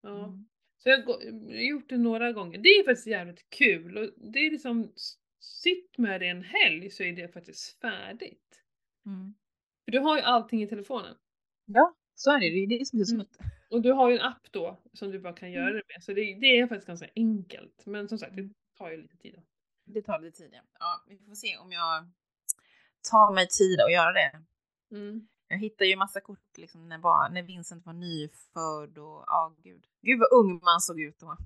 [0.01, 0.24] Ja.
[0.24, 0.47] Mm.
[0.78, 2.59] Så jag har gjort det några gånger.
[2.59, 4.92] Det är faktiskt jävligt kul och det är liksom,
[5.40, 8.62] sitt med det en helg så är det faktiskt färdigt.
[9.07, 9.34] Mm.
[9.84, 11.16] För du har ju allting i telefonen.
[11.64, 12.51] Ja, så är det.
[12.51, 13.27] Det är det som är så Mm.
[13.71, 15.75] Och du har ju en app då som du bara kan göra Mm.
[15.75, 16.05] det med.
[16.05, 17.87] Så det, det är faktiskt ganska enkelt.
[17.87, 19.35] Men som sagt, det tar ju lite tid.
[19.35, 19.43] Då.
[19.85, 20.51] Det tar lite tid.
[20.53, 20.62] ja.
[20.79, 22.11] Ja, vi får se om jag
[23.11, 24.43] tar mig tid att göra det.
[24.91, 25.29] Mm.
[25.49, 29.62] Jag hittade ju massa kort liksom när, var, när Vincent var nyfödd och ja, oh,
[29.62, 29.87] gud.
[30.03, 31.31] Gud vad ung man såg ut då.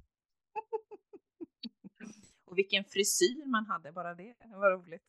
[2.45, 4.35] och vilken frisyr man hade, bara det.
[4.39, 5.07] Det var roligt.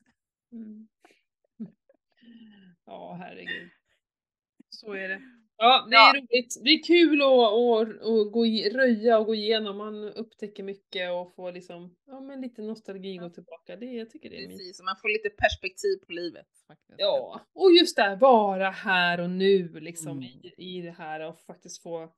[0.52, 0.88] Mm.
[2.86, 3.70] Ja, herregud.
[4.70, 5.22] Så är det.
[5.62, 6.14] Ja, det är ja.
[6.16, 6.62] roligt.
[6.64, 8.46] Det är kul att, att, att gå,
[8.80, 9.78] röja och gå igenom.
[9.78, 13.76] Man upptäcker mycket och får liksom, ja men lite nostalgi gå tillbaka.
[13.76, 16.48] Det, jag tycker det är Precis, man får lite perspektiv på livet.
[16.68, 16.96] Faktiskt.
[16.98, 20.24] Ja, och just det här, vara här och nu liksom mm.
[20.24, 22.14] i, i det här och faktiskt få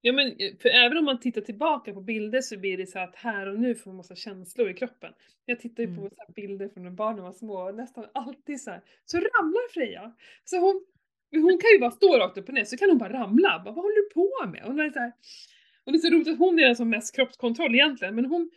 [0.00, 3.16] Ja men för även om man tittar tillbaka på bilder så blir det så att
[3.16, 5.12] här och nu får man massa känslor i kroppen.
[5.44, 6.12] Jag tittar ju på mm.
[6.34, 10.14] bilder från när barnen var små och nästan alltid så här, så ramlar Freja.
[10.44, 10.84] Så hon,
[11.42, 13.62] hon kan ju bara stå rakt upp och ner så kan hon bara ramla.
[13.64, 14.62] Bara, vad håller du på med?
[14.64, 15.12] Hon är så här,
[15.84, 18.50] och det är så roligt att hon är den som mest kroppskontroll egentligen men hon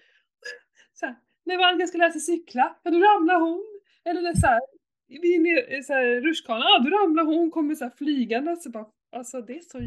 [0.93, 3.79] så här, när Valga ska lära sig cykla, ja då ramlar hon.
[4.05, 4.61] Eller när så här,
[5.07, 8.55] vi är i så här rutschkanan, ja då ramlar hon, kommer så här flygande.
[8.55, 9.79] Så bara, alltså det är så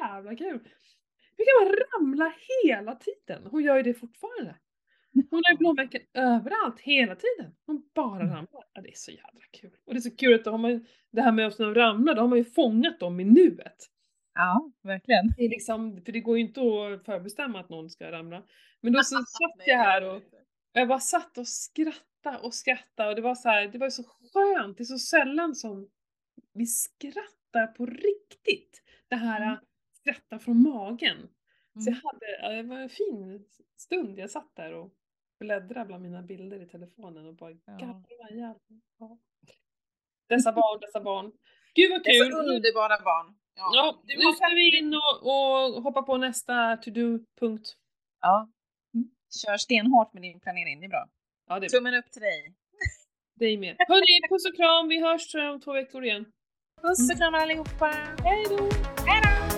[0.00, 0.60] jävla kul.
[1.36, 2.34] Hur kan man ramla
[2.64, 3.46] hela tiden?
[3.50, 4.54] Hon gör ju det fortfarande.
[5.12, 7.54] Hon har ju blåmärken överallt hela tiden.
[7.66, 8.28] Hon bara mm.
[8.28, 8.64] ramlar.
[8.72, 9.70] Ja, det är så jävla kul.
[9.86, 12.20] Och det är så kul att då har man, det här med att ramla, då
[12.20, 13.86] har man ju fångat dem i nuet.
[14.34, 15.32] Ja, verkligen.
[15.36, 18.42] Det är liksom, för det går ju inte att förbestämma att någon ska ramla.
[18.80, 20.22] Men då så satt jag här och
[20.72, 24.02] jag bara satt och skrattade och skrattade och det var så här, det var så
[24.02, 24.78] skönt.
[24.78, 25.88] Det är så sällan som
[26.52, 28.82] vi skrattar på riktigt.
[29.08, 29.56] Det här mm.
[29.92, 31.16] skratta från magen.
[31.74, 32.00] Så jag mm.
[32.04, 33.44] hade, det var en fin
[33.76, 34.94] stund jag satt där och
[35.40, 38.02] bläddrade bland mina bilder i telefonen och bara ja.
[38.98, 39.18] ja.
[40.28, 41.32] Dessa barn, dessa barn.
[41.74, 42.24] Gud vad kul!
[42.24, 43.36] Dessa underbara barn.
[43.54, 47.76] Ja, ja nu ska vi in och, och hoppa på nästa to-do-punkt.
[48.20, 48.48] Ja.
[48.94, 49.10] Mm.
[49.44, 51.08] Kör stenhårt med din planering, det är bra.
[51.48, 52.54] Ja, det är Tummen upp till dig.
[53.34, 53.76] Dig med.
[53.88, 56.24] Hörni, puss och kram, vi hörs om två veckor igen.
[56.82, 57.86] Puss och kram allihopa!
[58.24, 58.68] Hej då!
[59.06, 59.49] Hej då!